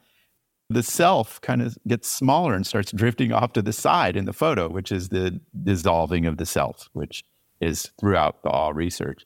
the 0.70 0.84
self 0.84 1.42
kind 1.42 1.62
of 1.62 1.78
gets 1.88 2.10
smaller 2.10 2.54
and 2.54 2.66
starts 2.66 2.92
drifting 2.92 3.32
off 3.32 3.54
to 3.54 3.62
the 3.62 3.74
side 3.74 4.16
in 4.16 4.26
the 4.26 4.34
photo, 4.34 4.70
which 4.70 4.92
is 4.92 5.10
the 5.10 5.40
dissolving 5.64 6.26
of 6.26 6.38
the 6.38 6.46
self, 6.46 6.90
which 6.94 7.24
is 7.60 7.92
throughout 8.00 8.44
the 8.44 8.50
awe 8.50 8.70
research. 8.70 9.26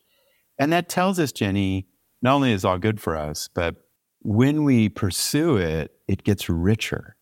And 0.58 0.72
that 0.72 0.88
tells 0.88 1.20
us, 1.20 1.32
Jenny, 1.32 1.88
not 2.22 2.36
only 2.36 2.54
is 2.54 2.64
awe 2.64 2.78
good 2.78 3.02
for 3.02 3.18
us, 3.18 3.50
but 3.54 3.76
when 4.22 4.64
we 4.64 4.88
pursue 4.88 5.58
it, 5.58 5.92
it 6.08 6.24
gets 6.24 6.50
richer, 6.50 7.18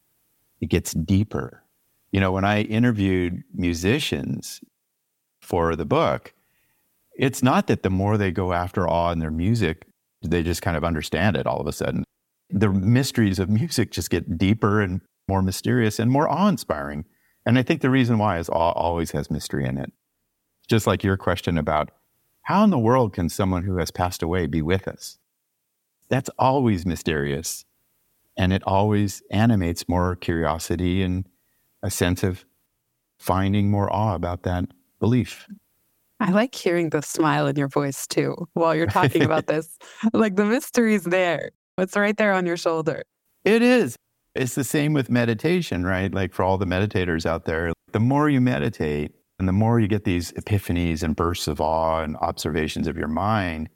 it 0.60 0.68
gets 0.68 0.94
deeper. 0.94 1.64
You 2.12 2.20
know, 2.20 2.32
when 2.32 2.46
I 2.46 2.62
interviewed 2.62 3.44
musicians 3.54 4.62
for 5.42 5.76
the 5.76 5.86
book, 5.86 6.34
it's 7.16 7.42
not 7.42 7.68
that 7.68 7.84
the 7.84 7.90
more 7.90 8.18
they 8.18 8.32
go 8.32 8.54
after 8.54 8.88
awe 8.88 9.12
in 9.12 9.20
their 9.20 9.32
music, 9.32 9.88
they 10.22 10.44
just 10.44 10.62
kind 10.62 10.78
of 10.78 10.84
understand 10.84 11.36
it 11.36 11.48
all 11.48 11.60
of 11.60 11.68
a 11.68 11.72
sudden. 11.72 12.04
The 12.52 12.70
mysteries 12.70 13.40
of 13.40 13.50
music 13.50 13.92
just 13.92 14.10
get 14.10 14.38
deeper 14.38 14.82
and 14.82 15.02
more 15.28 15.42
mysterious 15.42 16.00
and 16.00 16.12
more 16.12 16.30
awe 16.30 16.48
inspiring. 16.48 17.06
And 17.46 17.58
I 17.58 17.64
think 17.64 17.82
the 17.82 17.90
reason 17.90 18.18
why 18.18 18.38
is 18.38 18.50
awe 18.50 18.72
always 18.72 19.12
has 19.12 19.32
mystery 19.32 19.66
in 19.66 19.78
it. 19.78 19.92
Just 20.68 20.88
like 20.88 21.04
your 21.04 21.18
question 21.18 21.58
about 21.58 21.92
how 22.44 22.64
in 22.64 22.70
the 22.70 22.80
world 22.80 23.14
can 23.14 23.30
someone 23.30 23.64
who 23.64 23.78
has 23.78 23.92
passed 23.92 24.22
away 24.24 24.48
be 24.48 24.62
with 24.62 24.88
us? 24.88 25.18
that's 26.12 26.30
always 26.38 26.86
mysterious. 26.86 27.66
And 28.38 28.54
it 28.54 28.62
always 28.66 29.24
animates 29.32 29.88
more 29.88 30.18
curiosity 30.18 31.02
and 31.02 31.26
a 31.82 31.90
sense 31.90 32.22
of 32.22 32.46
finding 33.18 33.72
more 33.72 33.92
awe 33.92 34.14
about 34.14 34.44
that 34.44 34.66
belief. 35.00 35.48
I 36.20 36.32
like 36.32 36.54
hearing 36.54 36.90
the 36.90 37.02
smile 37.02 37.48
in 37.48 37.56
your 37.56 37.70
voice 37.70 38.06
too 38.06 38.48
while 38.54 38.76
you're 38.76 38.86
talking 38.86 39.24
about 39.24 39.48
this. 39.48 39.80
Like 40.14 40.36
the 40.36 40.46
mystery's 40.46 41.06
there. 41.06 41.52
It's 41.82 41.98
right 41.98 42.16
there 42.16 42.32
on 42.32 42.46
your 42.46 42.58
shoulder. 42.58 43.02
It 43.44 43.64
is. 43.64 43.96
It's 44.36 44.54
the 44.54 44.64
same 44.64 44.94
with 44.94 45.10
meditation, 45.10 45.84
right? 45.84 46.14
Like 46.14 46.32
for 46.32 46.44
all 46.44 46.60
the 46.60 46.66
meditators 46.66 47.26
out 47.26 47.46
there, 47.46 47.74
the 47.92 48.00
more 48.00 48.30
you 48.30 48.40
meditate 48.40 49.14
and 49.40 49.48
the 49.48 49.54
more 49.54 49.80
you 49.80 49.88
get 49.88 50.04
these 50.04 50.32
epiphanies 50.34 51.02
and 51.02 51.16
bursts 51.16 51.48
of 51.48 51.60
awe 51.60 52.04
and 52.04 52.16
observations 52.18 52.88
of 52.88 52.98
your 52.98 53.08
mind, 53.08 53.68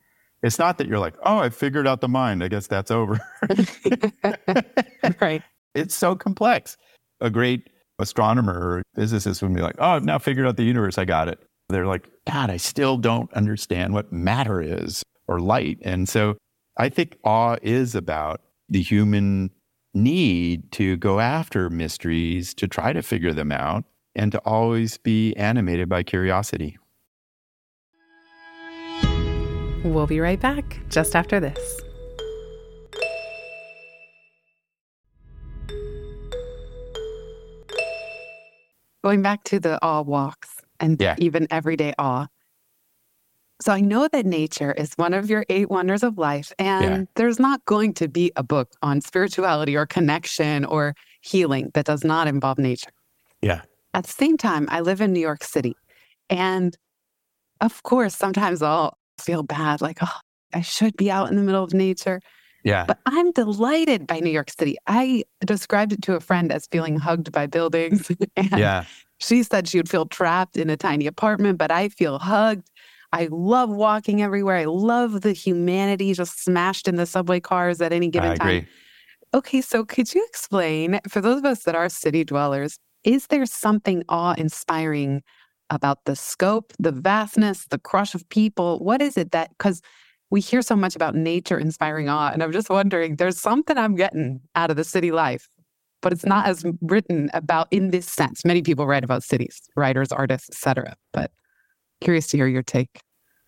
it's 0.44 0.60
not 0.60 0.78
that 0.78 0.88
you're 0.88 1.00
like, 1.00 1.15
oh, 1.24 1.39
I 1.39 1.50
figured 1.50 1.88
out 1.88 2.02
the 2.02 2.08
mind. 2.08 2.44
I 2.44 2.48
guess 2.48 2.68
that's 2.68 2.91
over. 2.91 3.20
right. 5.20 5.41
It's 5.74 5.96
so 5.96 6.15
complex. 6.15 6.78
A 7.22 7.32
great 7.32 7.72
astronomer 7.98 8.54
or 8.54 8.84
physicist 8.96 9.41
would 9.41 9.56
be 9.56 9.62
like, 9.62 9.76
oh, 9.80 9.89
I've 9.89 10.06
now 10.06 10.20
figured 10.20 10.46
out 10.46 10.58
the 10.58 10.63
universe. 10.63 11.00
I 11.00 11.06
got 11.06 11.28
it. 11.28 11.39
They're 11.70 11.88
like, 11.88 12.08
God, 12.32 12.52
I 12.52 12.58
still 12.58 12.98
don't 12.98 13.34
understand 13.34 13.96
what 13.96 14.13
matter 14.13 14.62
is 14.62 15.02
or 15.28 15.39
light. 15.39 15.80
And 15.82 16.08
so 16.08 16.38
I 16.77 16.89
think 16.89 17.17
awe 17.23 17.55
is 17.61 17.95
about 17.95 18.41
the 18.67 18.81
human 18.81 19.51
need 19.93 20.71
to 20.73 20.97
go 20.97 21.21
after 21.21 21.69
mysteries, 21.69 22.53
to 22.55 22.67
try 22.67 22.91
to 22.91 23.01
figure 23.01 23.31
them 23.31 23.51
out, 23.51 23.85
and 24.13 24.31
to 24.33 24.39
always 24.39 24.97
be 24.97 25.33
animated 25.35 25.88
by 25.88 26.03
curiosity. 26.03 26.77
We'll 29.85 30.07
be 30.07 30.19
right 30.19 30.39
back 30.39 30.79
just 30.89 31.15
after 31.15 31.39
this. 31.39 31.81
Going 39.03 39.21
back 39.21 39.43
to 39.45 39.59
the 39.59 39.79
awe 39.81 40.01
walks 40.01 40.49
and 40.79 40.99
yeah. 40.99 41.15
even 41.19 41.47
everyday 41.51 41.93
awe, 41.99 42.27
So 43.62 43.72
I 43.72 43.80
know 43.80 44.08
that 44.12 44.26
nature 44.26 44.74
is 44.74 44.94
one 44.96 45.13
of 45.13 45.30
your 45.30 45.46
eight 45.50 45.70
wonders 45.70 46.04
of 46.04 46.18
life, 46.18 46.52
and 46.60 46.84
Yeah. 46.84 47.04
there's 47.15 47.39
not 47.39 47.63
going 47.65 47.94
to 47.96 48.08
be 48.08 48.32
a 48.36 48.44
book 48.44 48.74
on 48.82 49.00
spirituality 49.02 49.76
or 49.78 49.86
connection 49.86 50.65
or 50.65 50.94
healing 51.22 51.72
that 51.74 51.86
does 51.86 52.04
not 52.04 52.28
involve 52.28 52.58
nature. 52.58 52.91
Yeah. 53.41 53.62
At 53.94 54.06
the 54.06 54.12
same 54.12 54.38
time, 54.38 54.68
I 54.70 54.82
live 54.82 55.00
in 55.00 55.13
New 55.13 55.22
York 55.22 55.44
City. 55.44 55.76
And 56.30 56.76
of 57.62 57.82
course, 57.84 58.13
sometimes 58.15 58.62
I'll 58.62 58.98
feel 59.22 59.41
bad, 59.44 59.80
like, 59.82 60.00
oh, 60.02 60.20
I 60.54 60.62
should 60.62 60.98
be 60.98 61.10
out 61.10 61.30
in 61.30 61.38
the 61.38 61.41
middle 61.41 61.63
of 61.63 61.74
nature. 61.74 62.20
Yeah. 62.65 62.86
But 62.86 63.00
I'm 63.06 63.32
delighted 63.32 64.06
by 64.08 64.20
New 64.20 64.32
York 64.32 64.50
City. 64.52 64.76
I 64.88 65.24
described 65.46 65.94
it 65.94 66.02
to 66.04 66.15
a 66.15 66.20
friend 66.20 66.52
as 66.52 66.68
feeling 66.68 66.98
hugged 66.98 67.32
by 67.32 67.46
buildings. 67.48 68.12
and 68.36 68.50
yeah. 68.52 68.84
she 69.20 69.44
said 69.44 69.68
she 69.70 69.78
would 69.78 69.88
feel 69.89 70.08
trapped 70.08 70.58
in 70.58 70.70
a 70.70 70.76
tiny 70.76 71.08
apartment, 71.08 71.58
but 71.58 71.72
I 71.72 71.88
feel 71.89 72.20
hugged. 72.20 72.70
I 73.13 73.28
love 73.32 73.70
walking 73.70 74.22
everywhere. 74.22 74.58
I 74.58 74.65
love 74.65 75.22
the 75.22 75.34
humanity 75.34 76.13
just 76.13 76.44
smashed 76.44 76.88
in 76.88 76.96
the 76.96 77.06
subway 77.06 77.39
cars 77.39 77.82
at 77.82 77.94
any 77.94 78.10
given 78.10 78.32
I 78.32 78.36
time. 78.36 78.48
agree. 78.48 78.68
Okay, 79.34 79.62
so 79.62 79.84
could 79.86 80.13
you 80.13 80.26
explain 80.30 81.00
for 81.10 81.22
those 81.22 81.39
of 81.39 81.46
us 81.46 81.63
that 81.63 81.76
are 81.76 81.89
city 81.89 82.24
dwellers, 82.24 82.80
is 83.04 83.28
there 83.28 83.46
something 83.46 84.04
awe 84.10 84.34
inspiring 84.38 85.22
about 85.70 86.06
the 86.06 86.15
scope, 86.15 86.74
the 86.80 86.91
vastness, 86.91 87.65
the 87.70 87.80
crush 87.80 88.15
of 88.15 88.28
people? 88.30 88.80
What 88.80 89.02
is 89.02 89.18
it 89.18 89.32
that, 89.32 89.50
because 89.58 89.82
we 90.32 90.41
hear 90.41 90.62
so 90.62 90.76
much 90.76 90.96
about 90.96 91.15
nature 91.15 91.58
inspiring 91.58 92.10
awe, 92.10 92.32
and 92.32 92.41
I'm 92.41 92.52
just 92.52 92.70
wondering, 92.70 93.18
there's 93.18 93.39
something 93.39 93.78
I'm 93.78 93.96
getting 93.96 94.41
out 94.56 94.72
of 94.72 94.78
the 94.78 94.84
city 94.84 95.12
life, 95.12 95.48
but 96.02 96.13
it's 96.13 96.26
not 96.26 96.48
as 96.48 96.63
written 96.82 97.30
about 97.34 97.68
in 97.72 97.91
this 97.91 98.08
sense. 98.08 98.46
Many 98.46 98.62
people 98.62 98.88
write 98.88 99.04
about 99.04 99.24
cities, 99.24 99.62
writers, 99.76 100.12
artists, 100.12 100.50
etc. 100.50 100.96
But 101.13 101.32
curious 102.01 102.27
to 102.27 102.38
hear 102.38 102.47
your 102.47 102.63
take. 102.63 103.01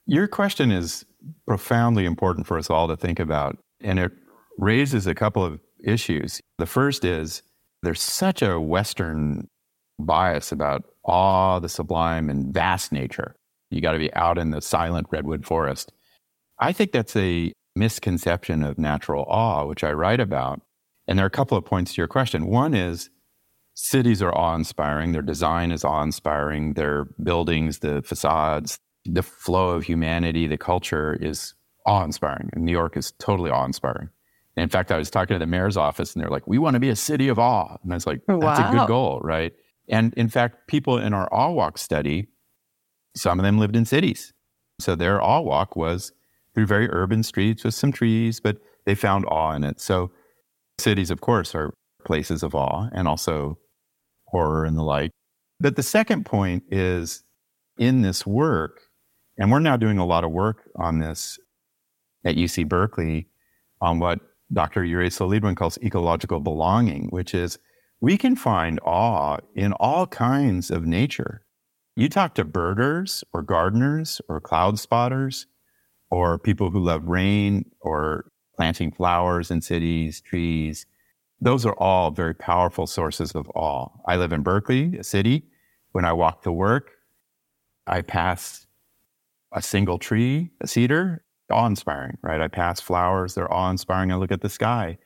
Your 0.05 0.27
question 0.27 0.71
is 0.71 1.05
profoundly 1.45 2.05
important 2.05 2.47
for 2.47 2.57
us 2.57 2.69
all 2.69 2.87
to 2.87 2.95
think 2.95 3.19
about, 3.19 3.57
and 3.81 3.99
it 3.99 4.11
raises 4.57 5.07
a 5.07 5.15
couple 5.15 5.43
of 5.43 5.59
issues. 5.83 6.41
The 6.57 6.65
first 6.65 7.03
is 7.03 7.43
there's 7.83 8.01
such 8.01 8.41
a 8.41 8.59
Western 8.59 9.47
bias 9.99 10.51
about 10.51 10.85
awe, 11.03 11.59
the 11.59 11.69
sublime, 11.69 12.29
and 12.29 12.53
vast 12.53 12.91
nature. 12.91 13.35
You 13.69 13.81
got 13.81 13.91
to 13.93 13.99
be 13.99 14.13
out 14.13 14.37
in 14.37 14.51
the 14.51 14.61
silent 14.61 15.07
redwood 15.11 15.45
forest. 15.45 15.91
I 16.59 16.71
think 16.71 16.91
that's 16.91 17.15
a 17.15 17.51
misconception 17.75 18.63
of 18.63 18.77
natural 18.77 19.25
awe, 19.25 19.65
which 19.65 19.83
I 19.83 19.91
write 19.91 20.19
about. 20.19 20.61
And 21.07 21.17
there 21.17 21.25
are 21.25 21.27
a 21.27 21.31
couple 21.31 21.57
of 21.57 21.65
points 21.65 21.93
to 21.93 22.01
your 22.01 22.07
question. 22.07 22.47
One 22.47 22.73
is 22.73 23.09
cities 23.79 24.23
are 24.23 24.35
awe 24.35 24.55
inspiring, 24.55 25.11
their 25.11 25.21
design 25.21 25.71
is 25.71 25.85
awe 25.85 26.01
inspiring, 26.01 26.73
their 26.73 27.05
buildings, 27.21 27.79
the 27.79 28.01
facades, 28.01 28.79
the 29.05 29.21
flow 29.21 29.69
of 29.69 29.83
humanity, 29.83 30.47
the 30.47 30.57
culture 30.57 31.15
is 31.21 31.53
awe 31.85 32.03
inspiring. 32.03 32.49
And 32.53 32.65
New 32.65 32.71
York 32.71 32.97
is 32.97 33.11
totally 33.19 33.51
awe 33.51 33.63
inspiring. 33.63 34.09
In 34.57 34.67
fact, 34.67 34.91
I 34.91 34.97
was 34.97 35.11
talking 35.11 35.35
to 35.35 35.39
the 35.39 35.45
mayor's 35.45 35.77
office 35.77 36.15
and 36.15 36.23
they're 36.23 36.31
like, 36.31 36.47
we 36.47 36.57
want 36.57 36.73
to 36.73 36.79
be 36.79 36.89
a 36.89 36.95
city 36.95 37.27
of 37.27 37.37
awe. 37.37 37.77
And 37.83 37.93
I 37.93 37.95
was 37.95 38.07
like, 38.07 38.21
oh, 38.27 38.39
that's 38.39 38.59
a 38.59 38.75
good 38.75 38.87
goal, 38.87 39.19
right? 39.23 39.53
And 39.87 40.11
in 40.15 40.27
fact, 40.27 40.67
people 40.67 40.97
in 40.97 41.13
our 41.13 41.31
awe 41.31 41.51
walk 41.51 41.77
study, 41.77 42.29
some 43.15 43.39
of 43.39 43.45
them 43.45 43.59
lived 43.59 43.75
in 43.75 43.85
cities. 43.85 44.33
So 44.79 44.95
their 44.95 45.21
awe 45.21 45.41
walk 45.41 45.75
was 45.75 46.11
through 46.55 46.65
very 46.65 46.89
urban 46.89 47.21
streets 47.21 47.63
with 47.63 47.75
some 47.75 47.91
trees, 47.91 48.39
but 48.39 48.57
they 48.85 48.95
found 48.95 49.25
awe 49.27 49.51
in 49.51 49.63
it. 49.63 49.79
So 49.79 50.09
cities, 50.79 51.11
of 51.11 51.21
course, 51.21 51.53
are 51.53 51.75
places 52.05 52.41
of 52.41 52.55
awe 52.55 52.89
and 52.91 53.07
also 53.07 53.59
horror 54.37 54.65
and 54.65 54.77
the 54.77 54.83
like. 54.83 55.11
But 55.59 55.75
the 55.75 55.83
second 55.83 56.25
point 56.25 56.63
is 56.69 57.23
in 57.79 58.01
this 58.03 58.25
work, 58.25 58.81
and 59.37 59.51
we're 59.51 59.59
now 59.59 59.77
doing 59.77 59.97
a 59.97 60.05
lot 60.05 60.23
of 60.23 60.31
work 60.31 60.69
on 60.75 60.99
this 60.99 61.39
at 62.23 62.35
UC 62.35 62.67
Berkeley 62.67 63.27
on 63.81 63.99
what 63.99 64.19
Dr. 64.53 64.81
Yuria 64.83 65.07
Celidwen 65.07 65.57
calls 65.57 65.79
ecological 65.79 66.39
belonging, 66.39 67.07
which 67.09 67.33
is 67.33 67.57
we 67.99 68.17
can 68.17 68.35
find 68.35 68.79
awe 68.85 69.37
in 69.55 69.73
all 69.73 70.05
kinds 70.05 70.69
of 70.69 70.85
nature. 70.85 71.43
You 71.95 72.09
talk 72.09 72.35
to 72.35 72.45
birders 72.45 73.23
or 73.33 73.41
gardeners 73.41 74.21
or 74.29 74.39
cloud 74.39 74.77
spotters 74.77 75.47
or 76.11 76.37
people 76.37 76.69
who 76.69 76.79
love 76.79 77.05
rain 77.05 77.65
or 77.81 78.29
planting 78.55 78.91
flowers 78.91 79.49
in 79.49 79.61
cities, 79.61 80.21
trees. 80.21 80.85
Those 81.39 81.65
are 81.65 81.75
all 81.75 82.11
very 82.11 82.33
powerful 82.33 82.87
sources 82.87 83.33
of 83.33 83.49
awe. 83.53 83.89
I 84.07 84.15
live 84.15 84.33
in 84.33 84.41
Berkeley, 84.41 84.97
a 84.97 85.03
city. 85.03 85.43
When 85.91 86.05
I 86.05 86.13
walk 86.13 86.43
to 86.43 86.51
work, 86.51 86.91
I 87.85 88.01
pass 88.01 88.65
a 89.53 89.61
single 89.61 89.97
tree, 89.97 90.51
a 90.61 90.67
cedar, 90.67 91.23
awe 91.51 91.65
inspiring, 91.65 92.17
right? 92.21 92.41
I 92.41 92.47
pass 92.47 92.81
flowers, 92.81 93.35
they're 93.35 93.51
awe 93.51 93.69
inspiring. 93.69 94.11
I 94.11 94.15
look 94.15 94.31
at 94.31 94.41
the 94.41 94.49
sky. 94.49 94.97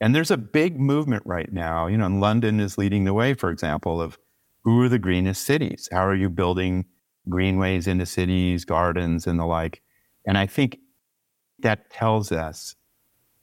And 0.00 0.14
there's 0.14 0.30
a 0.30 0.36
big 0.36 0.78
movement 0.78 1.22
right 1.24 1.52
now. 1.52 1.86
You 1.86 1.96
know, 1.96 2.08
London 2.08 2.60
is 2.60 2.76
leading 2.76 3.04
the 3.04 3.14
way, 3.14 3.34
for 3.34 3.50
example, 3.50 4.00
of 4.00 4.18
who 4.64 4.82
are 4.82 4.88
the 4.88 4.98
greenest 4.98 5.42
cities? 5.42 5.88
How 5.92 6.04
are 6.06 6.14
you 6.14 6.28
building 6.28 6.86
greenways 7.28 7.86
into 7.86 8.06
cities, 8.06 8.64
gardens, 8.64 9.26
and 9.26 9.38
the 9.38 9.46
like? 9.46 9.82
And 10.26 10.36
I 10.36 10.46
think 10.46 10.78
that 11.60 11.90
tells 11.90 12.32
us 12.32 12.74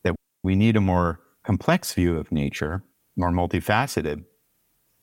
that 0.03 0.15
we 0.43 0.55
need 0.55 0.75
a 0.75 0.81
more 0.81 1.20
complex 1.43 1.93
view 1.93 2.17
of 2.17 2.31
nature, 2.31 2.83
more 3.15 3.31
multifaceted. 3.31 4.23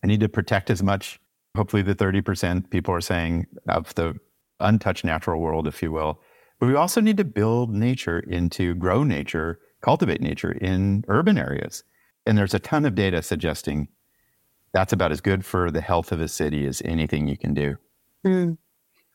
I 0.02 0.06
need 0.06 0.20
to 0.20 0.28
protect 0.28 0.70
as 0.70 0.82
much, 0.82 1.20
hopefully, 1.56 1.82
the 1.82 1.94
30% 1.94 2.70
people 2.70 2.94
are 2.94 3.00
saying 3.00 3.46
of 3.68 3.94
the 3.94 4.14
untouched 4.60 5.04
natural 5.04 5.40
world, 5.40 5.66
if 5.66 5.82
you 5.82 5.92
will. 5.92 6.20
But 6.60 6.66
we 6.66 6.74
also 6.74 7.00
need 7.00 7.16
to 7.18 7.24
build 7.24 7.72
nature 7.72 8.20
into, 8.20 8.74
grow 8.74 9.04
nature, 9.04 9.60
cultivate 9.80 10.20
nature 10.20 10.52
in 10.52 11.04
urban 11.08 11.38
areas. 11.38 11.84
And 12.26 12.36
there's 12.36 12.54
a 12.54 12.58
ton 12.58 12.84
of 12.84 12.94
data 12.94 13.22
suggesting 13.22 13.88
that's 14.72 14.92
about 14.92 15.12
as 15.12 15.20
good 15.20 15.44
for 15.44 15.70
the 15.70 15.80
health 15.80 16.12
of 16.12 16.20
a 16.20 16.28
city 16.28 16.66
as 16.66 16.82
anything 16.84 17.26
you 17.26 17.38
can 17.38 17.54
do. 17.54 17.76
Mm. 18.26 18.58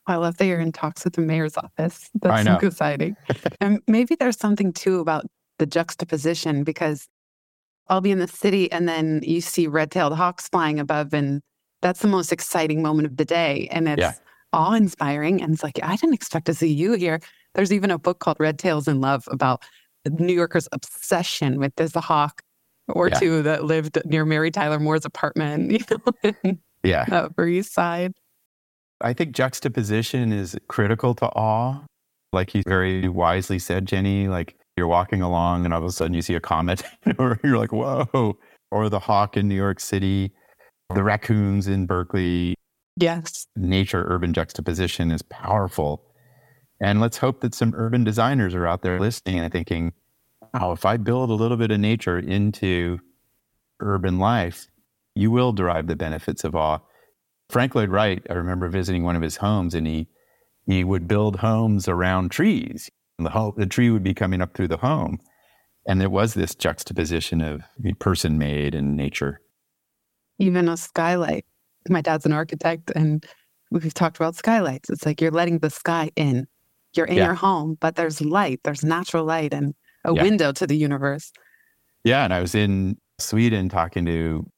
I 0.06 0.16
love 0.16 0.36
that 0.36 0.46
you're 0.46 0.60
in 0.60 0.72
talks 0.72 1.04
with 1.04 1.14
the 1.14 1.22
mayor's 1.22 1.56
office. 1.56 2.10
That's 2.20 2.44
so 2.44 2.58
exciting. 2.66 3.16
and 3.60 3.80
maybe 3.86 4.16
there's 4.16 4.38
something 4.38 4.72
too 4.72 5.00
about 5.00 5.24
the 5.58 5.66
juxtaposition 5.66 6.64
because 6.64 7.08
I'll 7.88 8.00
be 8.00 8.10
in 8.10 8.18
the 8.18 8.28
city 8.28 8.70
and 8.72 8.88
then 8.88 9.20
you 9.22 9.40
see 9.40 9.66
red-tailed 9.66 10.14
hawks 10.14 10.48
flying 10.48 10.78
above, 10.80 11.12
and 11.12 11.42
that's 11.82 12.00
the 12.00 12.08
most 12.08 12.32
exciting 12.32 12.82
moment 12.82 13.06
of 13.06 13.16
the 13.16 13.24
day. 13.24 13.68
And 13.70 13.88
it's 13.88 14.00
Yeah. 14.00 14.12
awe-inspiring. 14.52 15.42
And 15.42 15.52
it's 15.52 15.62
like, 15.62 15.78
I 15.82 15.96
didn't 15.96 16.14
expect 16.14 16.46
to 16.46 16.54
see 16.54 16.72
you 16.72 16.94
here. 16.94 17.20
There's 17.54 17.72
even 17.72 17.90
a 17.90 17.98
book 17.98 18.20
called 18.20 18.36
Red 18.40 18.58
Tails 18.58 18.88
in 18.88 19.00
Love 19.00 19.28
about 19.30 19.62
New 20.08 20.32
Yorkers' 20.32 20.68
obsession 20.72 21.58
with 21.58 21.74
this 21.76 21.92
hawk 21.94 22.42
or 22.88 23.08
Yeah. 23.08 23.18
two 23.18 23.42
that 23.42 23.64
lived 23.64 23.98
near 24.04 24.24
Mary 24.24 24.50
Tyler 24.50 24.78
Moore's 24.78 25.04
apartment, 25.04 25.70
you 25.72 25.78
know, 25.90 26.32
in 26.42 26.58
Yeah. 26.82 27.04
the 27.06 27.16
Upper 27.24 27.46
East 27.46 27.72
Side. 27.72 28.12
I 29.00 29.12
think 29.12 29.32
juxtaposition 29.34 30.32
is 30.32 30.56
critical 30.68 31.14
to 31.16 31.26
awe. 31.26 31.82
Like 32.32 32.54
you 32.54 32.62
very 32.66 33.08
wisely 33.08 33.58
said, 33.58 33.86
Jenny, 33.86 34.28
like 34.28 34.56
you're 34.76 34.86
walking 34.86 35.22
along 35.22 35.64
and 35.64 35.72
all 35.72 35.80
of 35.80 35.86
a 35.86 35.92
sudden 35.92 36.14
you 36.14 36.22
see 36.22 36.34
a 36.34 36.40
comet, 36.40 36.82
or 37.18 37.38
you're 37.44 37.58
like, 37.58 37.72
whoa, 37.72 38.38
or 38.70 38.88
the 38.88 38.98
hawk 38.98 39.36
in 39.36 39.48
New 39.48 39.54
York 39.54 39.80
City, 39.80 40.32
the 40.94 41.02
raccoons 41.02 41.68
in 41.68 41.86
Berkeley. 41.86 42.54
Yes. 42.96 43.46
Nature 43.56 44.04
urban 44.08 44.32
juxtaposition 44.32 45.10
is 45.10 45.22
powerful. 45.22 46.04
And 46.80 47.00
let's 47.00 47.16
hope 47.16 47.40
that 47.40 47.54
some 47.54 47.72
urban 47.76 48.04
designers 48.04 48.54
are 48.54 48.66
out 48.66 48.82
there 48.82 49.00
listening 49.00 49.38
and 49.38 49.52
thinking, 49.52 49.92
wow, 50.52 50.72
if 50.72 50.84
I 50.84 50.96
build 50.96 51.30
a 51.30 51.34
little 51.34 51.56
bit 51.56 51.70
of 51.70 51.80
nature 51.80 52.18
into 52.18 52.98
urban 53.80 54.18
life, 54.18 54.68
you 55.14 55.30
will 55.30 55.52
derive 55.52 55.86
the 55.86 55.96
benefits 55.96 56.44
of 56.44 56.54
awe. 56.56 56.78
Frank 57.50 57.74
Lloyd 57.74 57.90
Wright, 57.90 58.24
I 58.28 58.34
remember 58.34 58.68
visiting 58.68 59.04
one 59.04 59.16
of 59.16 59.22
his 59.22 59.36
homes 59.36 59.74
and 59.74 59.86
he 59.86 60.08
he 60.66 60.82
would 60.82 61.06
build 61.06 61.36
homes 61.36 61.88
around 61.88 62.30
trees. 62.30 62.90
The 63.18 63.30
home, 63.30 63.54
the 63.56 63.66
tree 63.66 63.90
would 63.90 64.02
be 64.02 64.14
coming 64.14 64.40
up 64.42 64.54
through 64.54 64.68
the 64.68 64.76
home. 64.76 65.18
And 65.86 66.00
there 66.00 66.10
was 66.10 66.34
this 66.34 66.54
juxtaposition 66.54 67.40
of 67.40 67.62
person 67.98 68.38
made 68.38 68.74
and 68.74 68.96
nature. 68.96 69.40
even 70.40 70.68
a 70.68 70.76
skylight. 70.76 71.44
My 71.88 72.00
dad's 72.00 72.26
an 72.26 72.32
architect, 72.32 72.90
and 72.96 73.24
we've 73.70 73.94
talked 73.94 74.16
about 74.16 74.34
skylights. 74.34 74.90
It's 74.90 75.06
like 75.06 75.20
you're 75.20 75.30
letting 75.30 75.58
the 75.60 75.70
sky 75.70 76.10
in. 76.16 76.48
You're 76.96 77.06
in 77.06 77.18
Yeah. 77.18 77.26
your 77.26 77.34
home, 77.34 77.76
but 77.80 77.94
there's 77.94 78.20
light, 78.20 78.60
there's 78.64 78.82
natural 78.82 79.24
light, 79.24 79.54
and 79.54 79.74
a 80.04 80.12
Yeah. 80.12 80.22
window 80.22 80.50
to 80.50 80.66
the 80.66 80.76
universe. 80.76 81.30
Yeah, 82.02 82.24
and 82.24 82.34
I 82.34 82.40
was 82.40 82.54
in 82.56 82.96
Sweden 83.20 83.68
talking 83.68 84.04
to 84.06 84.50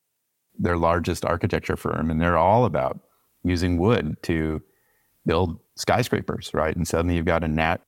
their 0.59 0.79
largest 0.79 1.27
architecture 1.27 1.77
firm, 1.77 2.11
and 2.11 2.21
they're 2.23 2.39
all 2.39 2.65
about 2.65 2.99
using 3.45 3.77
wood 3.77 4.17
to 4.23 4.63
build 5.27 5.59
skyscrapers, 5.77 6.55
right? 6.55 6.75
And 6.75 6.89
suddenly 6.89 7.17
you've 7.17 7.27
got 7.27 7.45
a 7.45 7.49
nat. 7.49 7.83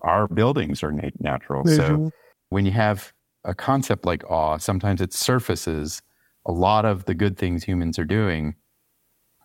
Our 0.00 0.26
buildings 0.28 0.82
are 0.82 0.92
nat- 0.92 1.20
natural, 1.20 1.64
so 1.66 1.82
mm-hmm. 1.82 2.08
when 2.48 2.64
you 2.64 2.72
have 2.72 3.12
a 3.44 3.54
concept 3.54 4.04
like 4.04 4.28
awe, 4.30 4.56
sometimes 4.58 5.00
it 5.00 5.12
surfaces 5.12 6.02
a 6.46 6.52
lot 6.52 6.84
of 6.84 7.04
the 7.04 7.14
good 7.14 7.36
things 7.36 7.64
humans 7.64 7.98
are 7.98 8.04
doing 8.04 8.54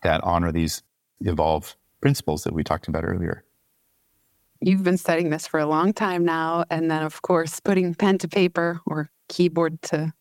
that 0.02 0.22
honor 0.22 0.52
these 0.52 0.82
evolved 1.20 1.76
principles 2.00 2.44
that 2.44 2.52
we 2.52 2.62
talked 2.62 2.88
about 2.88 3.04
earlier. 3.04 3.44
you've 4.60 4.84
been 4.84 4.96
studying 4.98 5.30
this 5.30 5.46
for 5.46 5.60
a 5.60 5.66
long 5.66 5.92
time 5.92 6.24
now. 6.24 6.64
And 6.70 6.90
then, 6.90 7.02
of 7.02 7.22
course, 7.22 7.60
putting 7.60 7.94
pen 7.94 8.18
to 8.18 8.28
paper 8.28 8.80
or 8.86 9.10
keyboard 9.28 9.80
to 9.82 10.12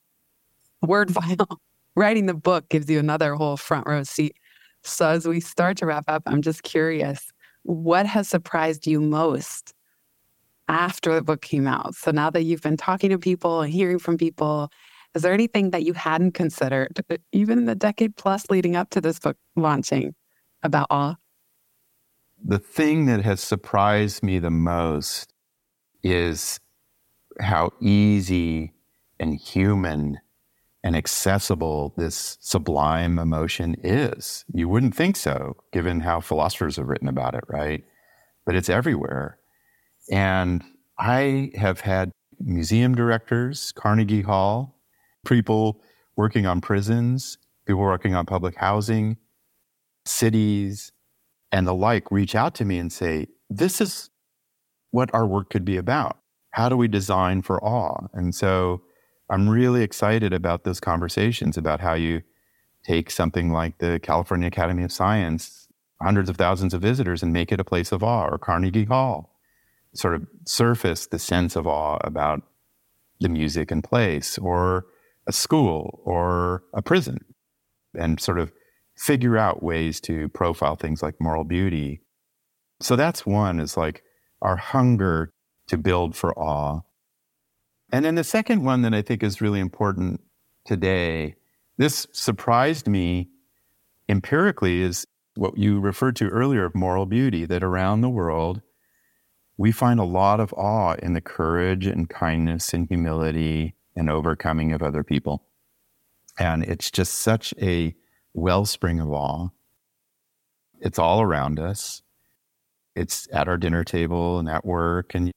word 0.81 1.13
file, 1.13 1.59
writing 1.95 2.25
the 2.25 2.33
book 2.33 2.69
gives 2.69 2.89
you 2.89 2.99
another 2.99 3.35
whole 3.35 3.57
front 3.57 3.87
row 3.87 4.03
seat. 4.03 4.35
So, 4.83 5.09
as 5.09 5.27
we 5.27 5.39
start 5.39 5.77
to 5.77 5.85
wrap 5.85 6.05
up, 6.07 6.23
I'm 6.25 6.41
just 6.41 6.63
curious 6.63 7.31
what 7.63 8.05
has 8.05 8.27
surprised 8.29 8.87
you 8.87 9.01
most 9.01 9.73
after 10.67 11.15
the 11.15 11.21
book 11.21 11.41
came 11.41 11.67
out? 11.67 11.95
So, 11.95 12.11
now 12.11 12.29
that 12.29 12.43
you've 12.43 12.61
been 12.61 12.77
talking 12.77 13.09
to 13.09 13.19
people 13.19 13.61
and 13.61 13.71
hearing 13.71 13.99
from 13.99 14.17
people, 14.17 14.69
is 15.15 15.21
there 15.21 15.33
anything 15.33 15.71
that 15.71 15.83
you 15.83 15.93
hadn't 15.93 16.33
considered, 16.33 16.99
uh, 17.09 17.17
even 17.31 17.57
in 17.57 17.65
the 17.65 17.75
decade 17.75 18.15
plus 18.15 18.49
leading 18.49 18.75
up 18.75 18.89
to 18.91 19.01
this 19.01 19.19
book 19.19 19.37
launching, 19.55 20.13
about 20.63 20.87
awe? 20.89 21.15
The 22.43 22.59
thing 22.59 23.05
that 23.07 23.23
has 23.23 23.41
surprised 23.41 24.21
me 24.21 24.39
the 24.39 24.51
most 24.51 25.33
is 26.03 26.59
how 27.39 27.71
easy 27.81 28.73
and 29.19 29.35
human 29.35 30.19
and 30.83 30.95
accessible 30.95 31.93
this 31.97 32.37
sublime 32.39 33.19
emotion 33.19 33.75
is. 33.83 34.45
You 34.53 34.69
wouldn't 34.69 34.95
think 34.95 35.15
so, 35.15 35.57
given 35.73 36.01
how 36.01 36.21
philosophers 36.21 36.77
have 36.77 36.87
written 36.87 37.07
about 37.07 37.33
it, 37.33 37.43
right? 37.47 37.83
But 38.45 38.55
it's 38.55 38.69
everywhere. 38.69 39.37
And 40.11 40.63
I 40.97 41.51
have 41.55 41.81
had 41.81 42.11
museum 42.39 42.95
directors, 42.95 43.71
Carnegie 43.73 44.21
Hall, 44.21 44.79
people 45.25 45.81
working 46.15 46.45
on 46.45 46.61
prisons, 46.61 47.37
people 47.65 47.81
working 47.81 48.15
on 48.15 48.25
public 48.25 48.55
housing, 48.55 49.17
cities, 50.05 50.91
and 51.51 51.67
the 51.67 51.73
like 51.73 52.11
reach 52.11 52.35
out 52.35 52.55
to 52.55 52.65
me 52.65 52.77
and 52.77 52.91
say, 52.91 53.27
This 53.49 53.81
is 53.81 54.09
what 54.91 55.13
our 55.13 55.25
work 55.25 55.49
could 55.49 55.65
be 55.65 55.77
about. 55.77 56.17
How 56.51 56.69
do 56.69 56.77
we 56.77 56.87
design 56.87 57.41
for 57.41 57.63
awe? 57.63 58.07
And 58.13 58.33
so 58.33 58.81
I'm 59.29 59.49
really 59.49 59.83
excited 59.83 60.33
about 60.33 60.63
those 60.63 60.79
conversations 60.79 61.57
about 61.57 61.81
how 61.81 61.93
you 61.93 62.21
take 62.83 63.11
something 63.11 63.51
like 63.51 63.77
the 63.79 63.99
California 64.01 64.47
Academy 64.47 64.83
of 64.83 64.91
Science, 64.91 65.67
hundreds 66.01 66.29
of 66.29 66.37
thousands 66.37 66.73
of 66.73 66.81
visitors, 66.81 67.21
and 67.21 67.33
make 67.33 67.51
it 67.51 67.59
a 67.59 67.65
place 67.65 67.91
of 67.91 68.03
awe, 68.03 68.27
or 68.27 68.37
Carnegie 68.37 68.85
Hall, 68.85 69.36
sort 69.97 70.15
of 70.15 70.27
surface 70.45 71.07
the 71.07 71.19
sense 71.19 71.55
of 71.55 71.67
awe 71.67 71.97
about 72.01 72.41
the 73.19 73.29
music 73.29 73.71
and 73.71 73.83
place, 73.83 74.37
or 74.37 74.85
a 75.25 75.33
school, 75.33 76.01
or 76.05 76.63
a 76.73 76.81
prison, 76.81 77.25
and 77.97 78.19
sort 78.19 78.39
of 78.39 78.51
figure 78.95 79.37
out 79.37 79.63
ways 79.63 79.99
to 80.01 80.29
profile 80.29 80.75
things 80.75 81.01
like 81.01 81.15
moral 81.19 81.43
beauty. 81.43 82.01
So 82.79 82.95
that's 82.95 83.25
one 83.25 83.59
is 83.59 83.75
like 83.75 84.03
our 84.41 84.55
hunger 84.55 85.33
to 85.67 85.77
build 85.77 86.15
for 86.15 86.37
awe 86.37 86.81
and 87.91 88.03
then 88.03 88.15
the 88.15 88.23
second 88.23 88.63
one 88.63 88.81
that 88.81 88.93
I 88.93 89.01
think 89.01 89.23
is 89.23 89.41
really 89.41 89.59
important 89.59 90.21
today, 90.65 91.35
this 91.77 92.07
surprised 92.11 92.87
me 92.87 93.29
empirically, 94.09 94.81
is 94.81 95.07
what 95.35 95.57
you 95.57 95.79
referred 95.79 96.15
to 96.17 96.27
earlier 96.29 96.65
of 96.65 96.75
moral 96.75 97.05
beauty, 97.05 97.45
that 97.45 97.63
around 97.63 98.01
the 98.01 98.09
world, 98.09 98.61
we 99.57 99.71
find 99.71 99.99
a 99.99 100.05
lot 100.05 100.39
of 100.39 100.53
awe 100.53 100.93
in 101.01 101.13
the 101.13 101.21
courage 101.21 101.87
and 101.87 102.09
kindness 102.09 102.73
and 102.73 102.87
humility 102.87 103.73
and 103.95 104.09
overcoming 104.09 104.71
of 104.71 104.83
other 104.83 105.03
people. 105.03 105.43
And 106.39 106.63
it's 106.63 106.91
just 106.91 107.13
such 107.13 107.53
a 107.59 107.95
wellspring 108.33 108.99
of 108.99 109.11
awe. 109.11 109.49
It's 110.79 110.99
all 110.99 111.21
around 111.21 111.59
us. 111.59 112.03
It's 112.95 113.27
at 113.33 113.47
our 113.47 113.57
dinner 113.57 113.83
table 113.83 114.37
and 114.37 114.47
at 114.47 114.63
work. 114.63 115.15
And 115.15 115.31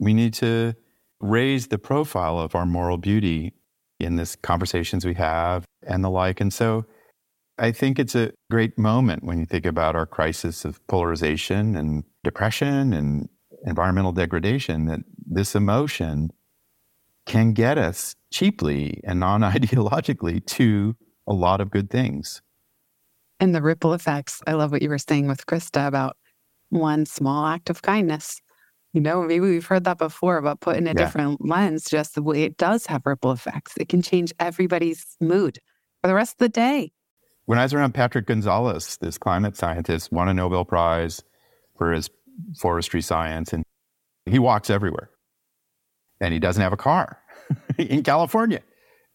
we 0.00 0.12
need 0.12 0.34
to 0.34 0.74
raise 1.20 1.68
the 1.68 1.78
profile 1.78 2.38
of 2.40 2.56
our 2.56 2.66
moral 2.66 2.98
beauty 2.98 3.54
in 4.00 4.16
this 4.16 4.36
conversations 4.36 5.04
we 5.04 5.14
have 5.14 5.64
and 5.86 6.02
the 6.02 6.10
like. 6.10 6.40
And 6.40 6.52
so 6.52 6.84
I 7.58 7.70
think 7.72 7.98
it's 7.98 8.14
a 8.14 8.32
great 8.50 8.76
moment 8.76 9.22
when 9.22 9.38
you 9.38 9.46
think 9.46 9.64
about 9.64 9.96
our 9.96 10.04
crisis 10.04 10.64
of 10.64 10.84
polarization 10.88 11.76
and 11.76 12.04
depression 12.22 12.92
and 12.92 13.28
environmental 13.66 14.12
degradation 14.12 14.86
that 14.86 15.00
this 15.26 15.54
emotion 15.54 16.30
can 17.26 17.52
get 17.52 17.76
us 17.76 18.14
cheaply 18.32 19.00
and 19.04 19.20
non 19.20 19.42
ideologically 19.42 20.44
to 20.46 20.96
a 21.26 21.32
lot 21.32 21.60
of 21.60 21.70
good 21.70 21.90
things. 21.90 22.40
And 23.38 23.54
the 23.54 23.60
ripple 23.60 23.92
effects. 23.92 24.40
I 24.46 24.52
love 24.52 24.72
what 24.72 24.80
you 24.80 24.88
were 24.88 24.96
saying 24.98 25.28
with 25.28 25.44
Krista 25.44 25.86
about 25.86 26.16
one 26.70 27.04
small 27.04 27.46
act 27.46 27.68
of 27.68 27.82
kindness 27.82 28.40
you 28.96 29.02
know, 29.02 29.22
maybe 29.22 29.40
we've 29.40 29.66
heard 29.66 29.84
that 29.84 29.98
before 29.98 30.40
but 30.40 30.60
put 30.60 30.78
in 30.78 30.86
a 30.86 30.90
yeah. 30.90 30.94
different 30.94 31.46
lens, 31.46 31.84
just 31.84 32.14
the 32.14 32.22
way 32.22 32.44
it 32.44 32.56
does 32.56 32.86
have 32.86 33.02
ripple 33.04 33.30
effects. 33.30 33.74
It 33.78 33.90
can 33.90 34.00
change 34.00 34.32
everybody's 34.40 35.04
mood 35.20 35.58
for 36.00 36.08
the 36.08 36.14
rest 36.14 36.36
of 36.36 36.38
the 36.38 36.48
day. 36.48 36.92
When 37.44 37.58
I 37.58 37.64
was 37.64 37.74
around 37.74 37.92
Patrick 37.92 38.24
Gonzalez, 38.24 38.96
this 38.96 39.18
climate 39.18 39.54
scientist, 39.54 40.10
won 40.12 40.30
a 40.30 40.34
Nobel 40.34 40.64
Prize 40.64 41.22
for 41.76 41.92
his 41.92 42.08
forestry 42.58 43.02
science, 43.02 43.52
and 43.52 43.64
he 44.26 44.38
walks 44.38 44.70
everywhere. 44.70 45.10
And 46.20 46.32
he 46.32 46.40
doesn't 46.40 46.62
have 46.62 46.72
a 46.72 46.78
car 46.78 47.18
in 47.78 48.02
California. 48.02 48.62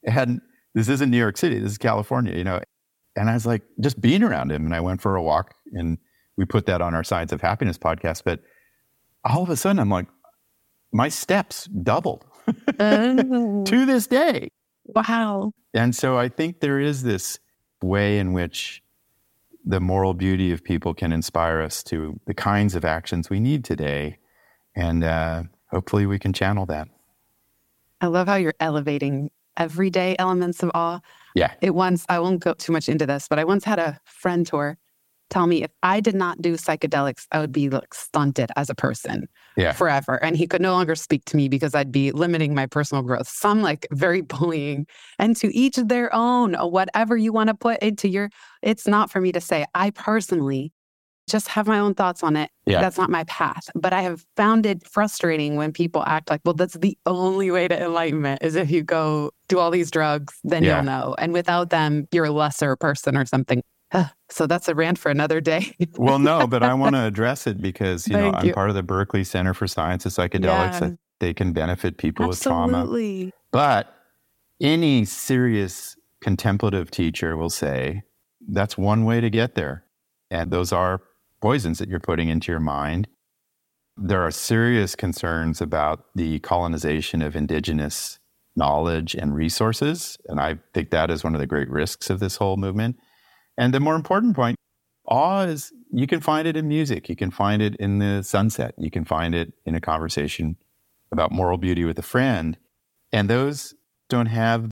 And 0.04 0.42
this 0.76 0.88
isn't 0.88 1.10
New 1.10 1.18
York 1.18 1.38
City, 1.38 1.60
this 1.60 1.72
is 1.72 1.78
California, 1.78 2.36
you 2.36 2.44
know. 2.44 2.62
And 3.16 3.30
I 3.30 3.34
was 3.34 3.46
like, 3.46 3.64
just 3.82 4.00
being 4.00 4.24
around 4.24 4.52
him. 4.52 4.66
And 4.66 4.74
I 4.74 4.80
went 4.80 5.02
for 5.02 5.16
a 5.16 5.24
walk, 5.24 5.54
and 5.74 5.98
we 6.38 6.46
put 6.46 6.66
that 6.68 6.82
on 6.82 6.96
our 6.96 7.04
Science 7.04 7.32
of 7.32 7.42
Happiness 7.42 7.78
podcast. 7.78 8.24
But 8.24 8.40
all 9.26 9.44
of 9.44 9.50
a 9.50 9.56
sudden 9.56 9.80
I'm 9.80 9.90
like, 9.90 10.08
my 10.92 11.10
steps 11.10 11.66
doubled 11.66 12.26
oh. 12.80 13.64
to 13.66 13.86
this 13.86 14.08
day. 14.08 14.50
Wow. 14.86 15.52
And 15.74 15.96
so 15.96 16.18
I 16.18 16.30
think 16.30 16.60
there 16.60 16.80
is 16.80 17.04
this 17.04 17.40
way 17.82 18.20
in 18.20 18.34
which 18.34 18.82
the 19.66 19.80
moral 19.80 20.14
beauty 20.14 20.52
of 20.52 20.64
people 20.64 20.94
can 20.94 21.12
inspire 21.12 21.62
us 21.62 21.84
to 21.84 22.20
the 22.26 22.34
kinds 22.34 22.76
of 22.76 22.86
actions 22.86 23.30
we 23.30 23.40
need 23.40 23.64
today. 23.64 24.18
And 24.76 25.04
uh, 25.04 25.44
hopefully 25.70 26.06
we 26.06 26.20
can 26.20 26.34
channel 26.34 26.66
that. 26.68 26.88
I 28.00 28.08
love 28.08 28.28
how 28.28 28.36
you're 28.36 28.56
elevating 28.60 29.30
everyday 29.58 30.16
elements 30.18 30.64
of 30.64 30.72
awe. 30.74 31.00
Yeah. 31.36 31.54
It 31.62 31.76
once, 31.76 32.06
I 32.10 32.20
won't 32.20 32.40
go 32.40 32.54
too 32.54 32.72
much 32.72 32.90
into 32.90 33.06
this, 33.06 33.28
but 33.28 33.38
I 33.38 33.44
once 33.44 33.64
had 33.64 33.80
a 33.80 34.00
friend 34.06 34.46
tour 34.46 34.78
tell 35.32 35.48
me 35.48 35.64
if 35.64 35.72
I 35.82 36.00
did 36.00 36.14
not 36.14 36.42
do 36.42 36.54
psychedelics, 36.54 37.26
I 37.32 37.40
would 37.40 37.52
be 37.52 37.70
like 37.70 37.94
stunted 37.94 38.52
as 38.56 38.70
a 38.70 38.76
person 38.76 39.28
yeah. 39.58 39.72
forever. 39.72 40.24
And 40.24 40.38
he 40.38 40.46
could 40.46 40.62
no 40.62 40.74
longer 40.74 40.94
speak 40.94 41.26
to 41.26 41.38
me 41.38 41.50
because 41.50 41.74
I'd 41.74 41.92
be 41.92 42.12
limiting 42.12 42.54
my 42.54 42.68
personal 42.68 43.02
growth. 43.02 43.28
Some 43.28 43.64
like 43.64 43.88
very 43.92 44.22
bullying. 44.22 44.86
And 45.18 45.36
to 45.38 45.56
each 45.56 45.78
their 45.78 46.14
own, 46.14 46.56
uh, 46.56 46.68
whatever 46.68 47.18
you 47.18 47.34
want 47.34 47.48
to 47.48 47.56
put 47.56 47.80
into 47.80 48.08
your, 48.08 48.30
it's 48.62 48.86
not 48.86 49.10
for 49.10 49.22
me 49.22 49.32
to 49.32 49.42
say. 49.42 49.66
I 49.74 49.90
personally 49.92 50.74
just 51.30 51.48
have 51.48 51.66
my 51.66 51.80
own 51.80 51.94
thoughts 51.94 52.24
on 52.24 52.36
it. 52.36 52.50
Yeah. 52.66 52.82
That's 52.82 52.98
not 52.98 53.10
my 53.10 53.24
path. 53.24 53.70
But 53.74 53.94
I 53.94 54.02
have 54.02 54.26
found 54.36 54.66
it 54.66 54.86
frustrating 54.86 55.56
when 55.56 55.72
people 55.72 56.04
act 56.06 56.30
like, 56.30 56.42
well, 56.44 56.54
that's 56.54 56.74
the 56.74 56.98
only 57.06 57.52
way 57.52 57.68
to 57.70 57.82
enlightenment 57.82 58.44
is 58.44 58.56
if 58.56 58.70
you 58.70 58.84
go 58.84 59.32
do 59.48 59.60
all 59.60 59.72
these 59.72 59.92
drugs, 59.92 60.34
then 60.44 60.64
yeah. 60.64 60.78
you'll 60.78 60.86
know. 60.86 61.16
And 61.18 61.32
without 61.32 61.70
them, 61.70 62.08
you're 62.12 62.26
a 62.26 62.32
lesser 62.32 62.76
person 62.76 63.16
or 63.16 63.26
something. 63.26 63.64
So 64.30 64.48
that's 64.48 64.70
a 64.70 64.76
rant 64.76 64.98
for 64.98 65.12
another 65.12 65.42
day. 65.42 65.76
well, 65.98 66.18
no, 66.18 66.48
but 66.48 66.64
I 66.64 66.74
want 66.74 66.96
to 66.96 67.04
address 67.04 67.48
it 67.48 67.62
because, 67.62 68.08
you 68.08 68.16
know, 68.16 68.32
I'm 68.32 68.48
you. 68.48 68.54
part 68.54 68.70
of 68.70 68.76
the 68.76 68.84
Berkeley 68.84 69.26
Center 69.26 69.54
for 69.54 69.68
Science 69.68 70.06
of 70.06 70.14
Psychedelics. 70.14 70.74
Yeah. 70.74 70.80
That 70.80 70.98
they 71.20 71.34
can 71.34 71.54
benefit 71.54 71.98
people 71.98 72.26
Absolutely. 72.26 73.26
with 73.26 73.34
trauma. 73.52 73.86
But 73.86 73.94
any 74.60 75.06
serious 75.06 75.96
contemplative 76.22 76.92
teacher 76.92 77.38
will 77.38 77.50
say 77.50 78.04
that's 78.48 78.78
one 78.78 79.06
way 79.06 79.22
to 79.22 79.30
get 79.30 79.56
there. 79.56 79.86
And 80.30 80.52
those 80.52 80.72
are 80.72 81.02
poisons 81.42 81.80
that 81.80 81.90
you're 81.90 82.00
putting 82.00 82.30
into 82.30 82.52
your 82.52 82.60
mind. 82.60 83.08
There 83.98 84.22
are 84.22 84.32
serious 84.32 84.96
concerns 84.96 85.62
about 85.62 86.06
the 86.16 86.40
colonization 86.40 87.22
of 87.22 87.36
indigenous 87.36 88.20
knowledge 88.56 89.14
and 89.14 89.36
resources. 89.36 90.18
And 90.26 90.40
I 90.40 90.58
think 90.74 90.90
that 90.90 91.12
is 91.12 91.24
one 91.24 91.36
of 91.36 91.40
the 91.40 91.48
great 91.48 91.70
risks 91.70 92.10
of 92.10 92.20
this 92.20 92.38
whole 92.38 92.58
movement. 92.58 92.98
And 93.62 93.76
the 93.76 93.80
more 93.80 93.94
important 93.94 94.36
point, 94.36 94.56
awe 95.08 95.44
is 95.44 95.72
you 95.92 96.08
can 96.08 96.20
find 96.20 96.48
it 96.48 96.58
in 96.58 96.68
music, 96.68 97.08
you 97.08 97.16
can 97.16 97.30
find 97.30 97.62
it 97.62 97.76
in 97.76 98.00
the 98.00 98.24
sunset, 98.24 98.74
you 98.80 98.90
can 98.90 99.06
find 99.06 99.36
it 99.36 99.54
in 99.68 99.76
a 99.76 99.80
conversation 99.80 100.58
about 101.12 101.32
moral 101.32 101.60
beauty 101.60 101.86
with 101.86 102.00
a 102.00 102.02
friend. 102.02 102.58
And 103.12 103.30
those 103.30 103.76
don't 104.10 104.26
have 104.26 104.72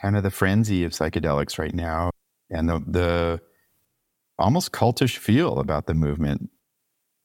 kind 0.00 0.16
of 0.16 0.22
the 0.22 0.30
frenzy 0.30 0.84
of 0.84 0.92
psychedelics 0.92 1.58
right 1.58 1.74
now 1.74 2.10
and 2.48 2.68
the, 2.68 2.78
the 2.86 3.40
almost 4.38 4.70
cultish 4.70 5.16
feel 5.16 5.58
about 5.58 5.86
the 5.86 5.94
movement. 5.94 6.48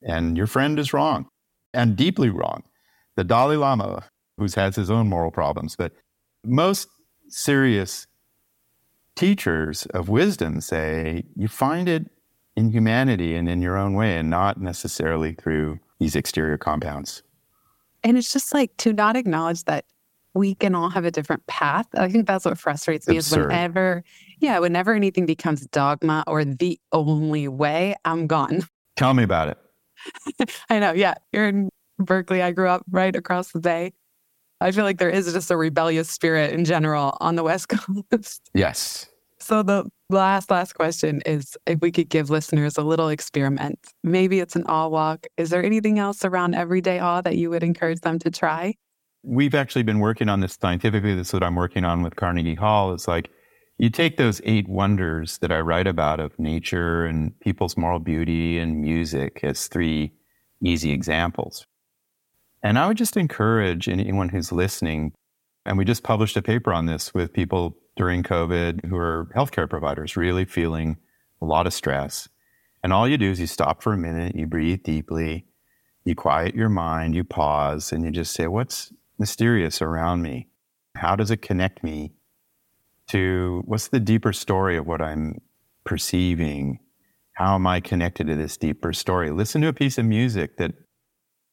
And 0.01 0.36
your 0.36 0.47
friend 0.47 0.79
is 0.79 0.93
wrong 0.93 1.27
and 1.75 1.95
deeply 1.95 2.32
wrong. 2.32 2.63
The 3.17 3.23
Dalai 3.23 3.57
Lama, 3.57 4.05
who's 4.39 4.55
has 4.55 4.77
his 4.77 4.89
own 4.89 5.09
moral 5.09 5.29
problems, 5.29 5.75
but 5.75 5.93
most 6.43 6.88
serious 7.27 8.07
teachers 9.16 9.86
of 9.88 10.09
wisdom 10.09 10.62
say 10.62 11.24
you 11.36 11.47
find 11.47 11.88
it 11.88 12.09
in 12.55 12.72
humanity 12.72 13.36
and 13.36 13.47
in 13.47 13.62
your 13.62 13.78
own 13.78 13.93
way 13.93 14.18
and 14.18 14.30
not 14.30 14.59
necessarily 14.59 15.34
through 15.34 15.80
these 15.99 16.16
exterior 16.16 16.57
compounds. 16.57 17.24
And 18.03 18.18
it's 18.18 18.34
just 18.34 18.53
like 18.53 18.76
to 18.78 18.93
not 18.93 19.16
acknowledge 19.16 19.64
that 19.66 19.86
we 20.34 20.55
can 20.55 20.76
all 20.76 20.89
have 20.89 21.05
a 21.05 21.12
different 21.12 21.45
path. 21.47 21.88
I 21.93 22.09
think 22.09 22.26
that's 22.26 22.45
what 22.45 22.57
frustrates 22.57 23.07
me 23.07 23.18
Absurd. 23.18 23.39
is 23.39 23.47
whenever, 23.47 24.03
yeah, 24.39 24.59
whenever 24.59 24.93
anything 24.93 25.26
becomes 25.26 25.66
dogma 25.68 26.24
or 26.26 26.45
the 26.45 26.80
only 26.91 27.47
way, 27.47 27.95
I'm 28.05 28.28
gone. 28.28 28.64
Tell 28.95 29.14
me 29.14 29.24
about 29.24 29.49
it. 29.49 30.49
I 30.70 30.80
know. 30.80 30.93
Yeah. 30.93 31.16
You're 31.32 31.47
in 31.47 31.70
Berkeley. 31.99 32.41
I 32.41 32.51
grew 32.51 32.68
up 32.68 32.84
right 32.89 33.16
across 33.16 33.51
the 33.51 33.59
bay. 33.59 33.93
I 34.62 34.72
feel 34.72 34.84
like 34.84 34.99
there 34.99 35.09
is 35.09 35.32
just 35.34 35.49
a 35.49 35.57
rebellious 35.57 36.09
spirit 36.09 36.53
in 36.53 36.66
general 36.66 37.18
on 37.20 37.36
the 37.36 37.43
West 37.43 37.68
Coast. 38.12 38.49
Yes. 38.53 39.07
So 39.39 39.64
the 39.64 39.89
last 40.12 40.51
last 40.51 40.74
question 40.74 41.22
is 41.26 41.57
if 41.66 41.80
we 41.82 41.91
could 41.91 42.09
give 42.09 42.30
listeners 42.30 42.78
a 42.78 42.84
little 42.84 43.09
experiment. 43.09 43.80
Maybe 44.03 44.39
it's 44.39 44.55
an 44.55 44.64
awe 44.68 44.88
walk. 44.88 45.26
Is 45.38 45.49
there 45.49 45.64
anything 45.64 45.97
else 45.97 46.24
around 46.24 46.53
everyday 46.53 46.99
awe 46.99 47.22
that 47.22 47.38
you 47.38 47.49
would 47.49 47.64
encourage 47.64 48.01
them 48.01 48.20
to 48.20 48.30
try? 48.30 48.76
We've 49.24 49.55
actually 49.55 49.84
been 49.84 49.99
working 49.99 50.30
on 50.30 50.41
this 50.41 50.57
scientifically. 50.62 51.16
This 51.16 51.30
is 51.30 51.34
what 51.34 51.43
I'm 51.43 51.55
working 51.55 51.84
on 51.84 52.03
with 52.03 52.16
Carnegie 52.16 52.55
Hall. 52.55 52.93
It's 52.93 53.07
like 53.07 53.32
you 53.80 53.89
take 53.89 54.18
those 54.18 54.41
eight 54.43 54.70
wonders 54.70 55.39
that 55.39 55.51
I 55.51 55.59
write 55.62 55.88
about 55.88 56.20
of 56.20 56.38
nature 56.38 57.05
and 57.05 57.38
people's 57.39 57.76
moral 57.76 57.99
beauty 57.99 58.59
and 58.59 58.80
music 58.80 59.39
as 59.41 59.68
three 59.68 60.12
easy 60.64 60.91
examples. 60.91 61.66
And 62.64 62.78
I 62.78 62.88
would 62.88 62.97
just 62.97 63.18
encourage 63.18 63.89
anyone 63.89 64.30
who's 64.30 64.51
listening, 64.51 65.14
and 65.66 65.78
we 65.78 65.86
just 65.86 66.03
published 66.03 66.38
a 66.38 66.41
paper 66.41 66.72
on 66.74 66.86
this 66.86 67.14
with 67.14 67.34
people 67.34 67.78
during 67.95 68.24
COVID 68.24 68.86
who 68.86 68.95
are 68.95 69.30
healthcare 69.36 69.70
providers 69.70 70.16
really 70.16 70.45
feeling 70.45 70.97
a 71.41 71.45
lot 71.45 71.68
of 71.68 71.74
stress. 71.74 72.30
And 72.84 72.93
all 72.93 73.07
you 73.07 73.18
do 73.18 73.32
is 73.32 73.39
you 73.39 73.47
stop 73.47 73.84
for 73.84 73.93
a 73.93 73.97
minute, 73.97 74.36
you 74.36 74.47
breathe 74.47 74.84
deeply, 74.84 75.45
you 76.03 76.16
quiet 76.16 76.55
your 76.55 76.70
mind, 76.70 77.16
you 77.16 77.24
pause, 77.24 77.91
and 77.91 78.03
you 78.03 78.12
just 78.12 78.34
say, 78.34 78.47
What's 78.47 78.91
mysterious 79.20 79.82
around 79.82 80.22
me? 80.22 80.47
How 80.95 81.16
does 81.16 81.32
it 81.32 81.41
connect 81.41 81.84
me 81.84 82.14
to 83.09 83.62
what's 83.66 83.89
the 83.89 83.99
deeper 83.99 84.34
story 84.34 84.78
of 84.78 84.88
what 84.88 85.01
I'm 85.01 85.41
perceiving? 85.84 86.80
How 87.34 87.55
am 87.55 87.68
I 87.68 87.80
connected 87.80 88.28
to 88.28 88.36
this 88.36 88.57
deeper 88.57 88.93
story? 88.93 89.32
Listen 89.32 89.62
to 89.62 89.68
a 89.68 89.74
piece 89.74 89.97
of 89.97 90.05
music 90.05 90.57
that 90.57 90.74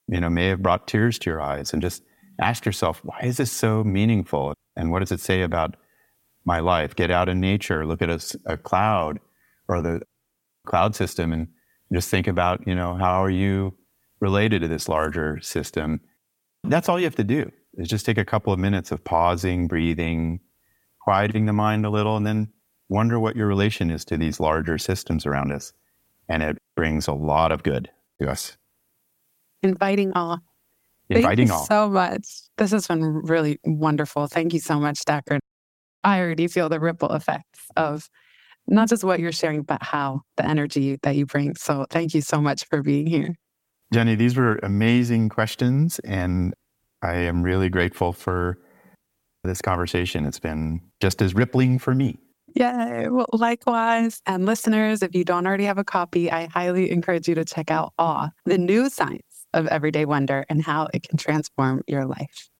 you 0.08 0.20
know, 0.20 0.30
may 0.30 0.48
have 0.48 0.62
brought 0.62 0.88
tears 0.88 1.18
to 1.20 1.30
your 1.30 1.40
eyes 1.40 1.72
and 1.72 1.82
just 1.82 2.02
ask 2.40 2.64
yourself, 2.64 3.00
why 3.04 3.20
is 3.22 3.36
this 3.36 3.52
so 3.52 3.84
meaningful? 3.84 4.54
And 4.76 4.90
what 4.90 5.00
does 5.00 5.12
it 5.12 5.20
say 5.20 5.42
about 5.42 5.76
my 6.44 6.60
life? 6.60 6.96
Get 6.96 7.10
out 7.10 7.28
in 7.28 7.40
nature, 7.40 7.86
look 7.86 8.02
at 8.02 8.10
a, 8.10 8.38
a 8.46 8.56
cloud 8.56 9.18
or 9.68 9.82
the 9.82 10.00
cloud 10.66 10.94
system 10.94 11.32
and 11.32 11.48
just 11.92 12.10
think 12.10 12.26
about, 12.26 12.66
you 12.66 12.74
know, 12.74 12.94
how 12.94 13.22
are 13.22 13.30
you 13.30 13.74
related 14.20 14.62
to 14.62 14.68
this 14.68 14.88
larger 14.88 15.40
system? 15.40 16.00
That's 16.64 16.88
all 16.88 16.98
you 16.98 17.06
have 17.06 17.16
to 17.16 17.24
do 17.24 17.50
is 17.74 17.88
just 17.88 18.04
take 18.04 18.18
a 18.18 18.24
couple 18.24 18.52
of 18.52 18.58
minutes 18.58 18.90
of 18.92 19.04
pausing, 19.04 19.68
breathing, 19.68 20.40
quieting 21.00 21.46
the 21.46 21.52
mind 21.52 21.86
a 21.86 21.90
little, 21.90 22.16
and 22.16 22.26
then 22.26 22.52
wonder 22.88 23.20
what 23.20 23.36
your 23.36 23.46
relation 23.46 23.90
is 23.90 24.04
to 24.06 24.16
these 24.16 24.40
larger 24.40 24.78
systems 24.78 25.24
around 25.24 25.52
us. 25.52 25.72
And 26.28 26.42
it 26.42 26.58
brings 26.76 27.08
a 27.08 27.14
lot 27.14 27.52
of 27.52 27.62
good 27.62 27.90
to 28.20 28.30
us 28.30 28.57
inviting 29.62 30.12
all. 30.12 30.40
Inviting 31.10 31.46
Thank 31.46 31.48
you 31.48 31.54
all. 31.54 31.66
so 31.66 31.88
much. 31.88 32.24
This 32.58 32.70
has 32.72 32.86
been 32.86 33.02
really 33.02 33.58
wonderful. 33.64 34.26
Thank 34.26 34.52
you 34.52 34.60
so 34.60 34.78
much, 34.78 35.00
Dacher. 35.06 35.38
I 36.04 36.20
already 36.20 36.48
feel 36.48 36.68
the 36.68 36.80
ripple 36.80 37.12
effects 37.12 37.60
of 37.76 38.08
not 38.66 38.88
just 38.88 39.04
what 39.04 39.18
you're 39.18 39.32
sharing, 39.32 39.62
but 39.62 39.82
how 39.82 40.20
the 40.36 40.46
energy 40.46 40.98
that 41.02 41.16
you 41.16 41.26
bring. 41.26 41.54
So 41.56 41.86
thank 41.90 42.14
you 42.14 42.20
so 42.20 42.40
much 42.40 42.64
for 42.66 42.82
being 42.82 43.06
here. 43.06 43.34
Jenny, 43.92 44.14
these 44.14 44.36
were 44.36 44.56
amazing 44.62 45.30
questions, 45.30 45.98
and 46.00 46.52
I 47.02 47.14
am 47.14 47.42
really 47.42 47.70
grateful 47.70 48.12
for 48.12 48.58
this 49.44 49.62
conversation. 49.62 50.26
It's 50.26 50.38
been 50.38 50.80
just 51.00 51.22
as 51.22 51.34
rippling 51.34 51.78
for 51.78 51.94
me. 51.94 52.18
Yeah, 52.54 53.08
well, 53.08 53.26
likewise. 53.32 54.20
And 54.26 54.44
listeners, 54.44 55.02
if 55.02 55.14
you 55.14 55.24
don't 55.24 55.46
already 55.46 55.64
have 55.64 55.78
a 55.78 55.84
copy, 55.84 56.30
I 56.30 56.46
highly 56.46 56.90
encourage 56.90 57.28
you 57.28 57.34
to 57.34 57.44
check 57.44 57.70
out 57.70 57.92
Awe, 57.98 58.30
the 58.44 58.58
new 58.58 58.90
science 58.90 59.22
of 59.54 59.66
everyday 59.66 60.04
wonder 60.04 60.44
and 60.48 60.62
how 60.62 60.88
it 60.92 61.02
can 61.02 61.16
transform 61.16 61.82
your 61.86 62.04
life. 62.04 62.50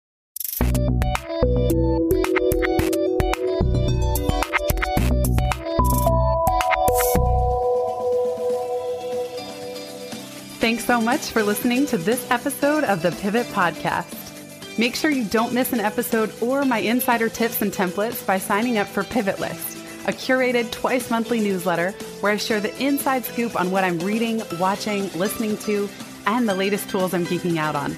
Thanks 10.61 10.85
so 10.85 11.01
much 11.01 11.31
for 11.31 11.43
listening 11.43 11.87
to 11.87 11.97
this 11.97 12.31
episode 12.31 12.85
of 12.85 13.01
the 13.01 13.13
Pivot 13.13 13.47
Podcast. 13.49 14.79
Make 14.79 14.95
sure 14.97 15.11
you 15.11 15.25
don't 15.25 15.53
miss 15.53 15.73
an 15.73 15.81
episode 15.81 16.33
or 16.43 16.65
my 16.65 16.79
insider 16.79 17.29
tips 17.29 17.63
and 17.63 17.73
templates 17.73 18.27
by 18.27 18.39
signing 18.39 18.77
up 18.77 18.87
for 18.87 19.05
Pivot 19.05 19.41
List, 19.41 19.79
a 20.07 20.13
curated 20.13 20.71
twice 20.71 21.11
monthly 21.11 21.41
newsletter 21.41 21.93
where 22.21 22.33
I 22.33 22.37
share 22.37 22.61
the 22.61 22.77
inside 22.85 23.25
scoop 23.25 23.59
on 23.59 23.71
what 23.71 23.85
I'm 23.85 23.99
reading, 24.01 24.43
watching, 24.59 25.11
listening 25.13 25.57
to, 25.59 25.89
and 26.29 26.49
the 26.49 26.55
latest 26.55 26.89
tools 26.91 27.15
I'm 27.15 27.27
geeking 27.27 27.57
out 27.57 27.75
on. 27.75 27.97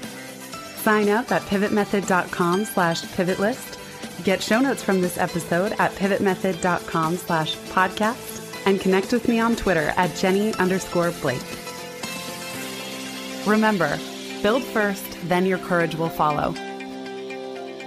Sign 0.77 1.09
up 1.09 1.31
at 1.31 1.43
pivotmethod.com 1.43 2.65
slash 2.65 3.03
pivotlist. 3.03 3.77
Get 4.23 4.41
show 4.41 4.59
notes 4.59 4.81
from 4.81 5.01
this 5.01 5.17
episode 5.17 5.73
at 5.73 5.91
pivotmethod.com 5.91 7.17
slash 7.17 7.55
podcast 7.57 8.65
and 8.65 8.79
connect 8.79 9.11
with 9.11 9.27
me 9.27 9.39
on 9.39 9.55
Twitter 9.55 9.93
at 9.97 10.15
Jenny 10.15 10.53
underscore 10.55 11.11
Blake. 11.21 11.41
Remember, 13.45 13.99
build 14.41 14.63
first, 14.63 15.17
then 15.27 15.45
your 15.45 15.57
courage 15.59 15.95
will 15.95 16.09
follow. 16.09 16.51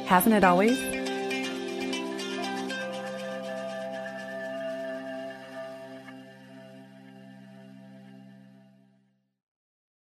Hasn't 0.07 0.35
it 0.35 0.45
always? 0.45 0.94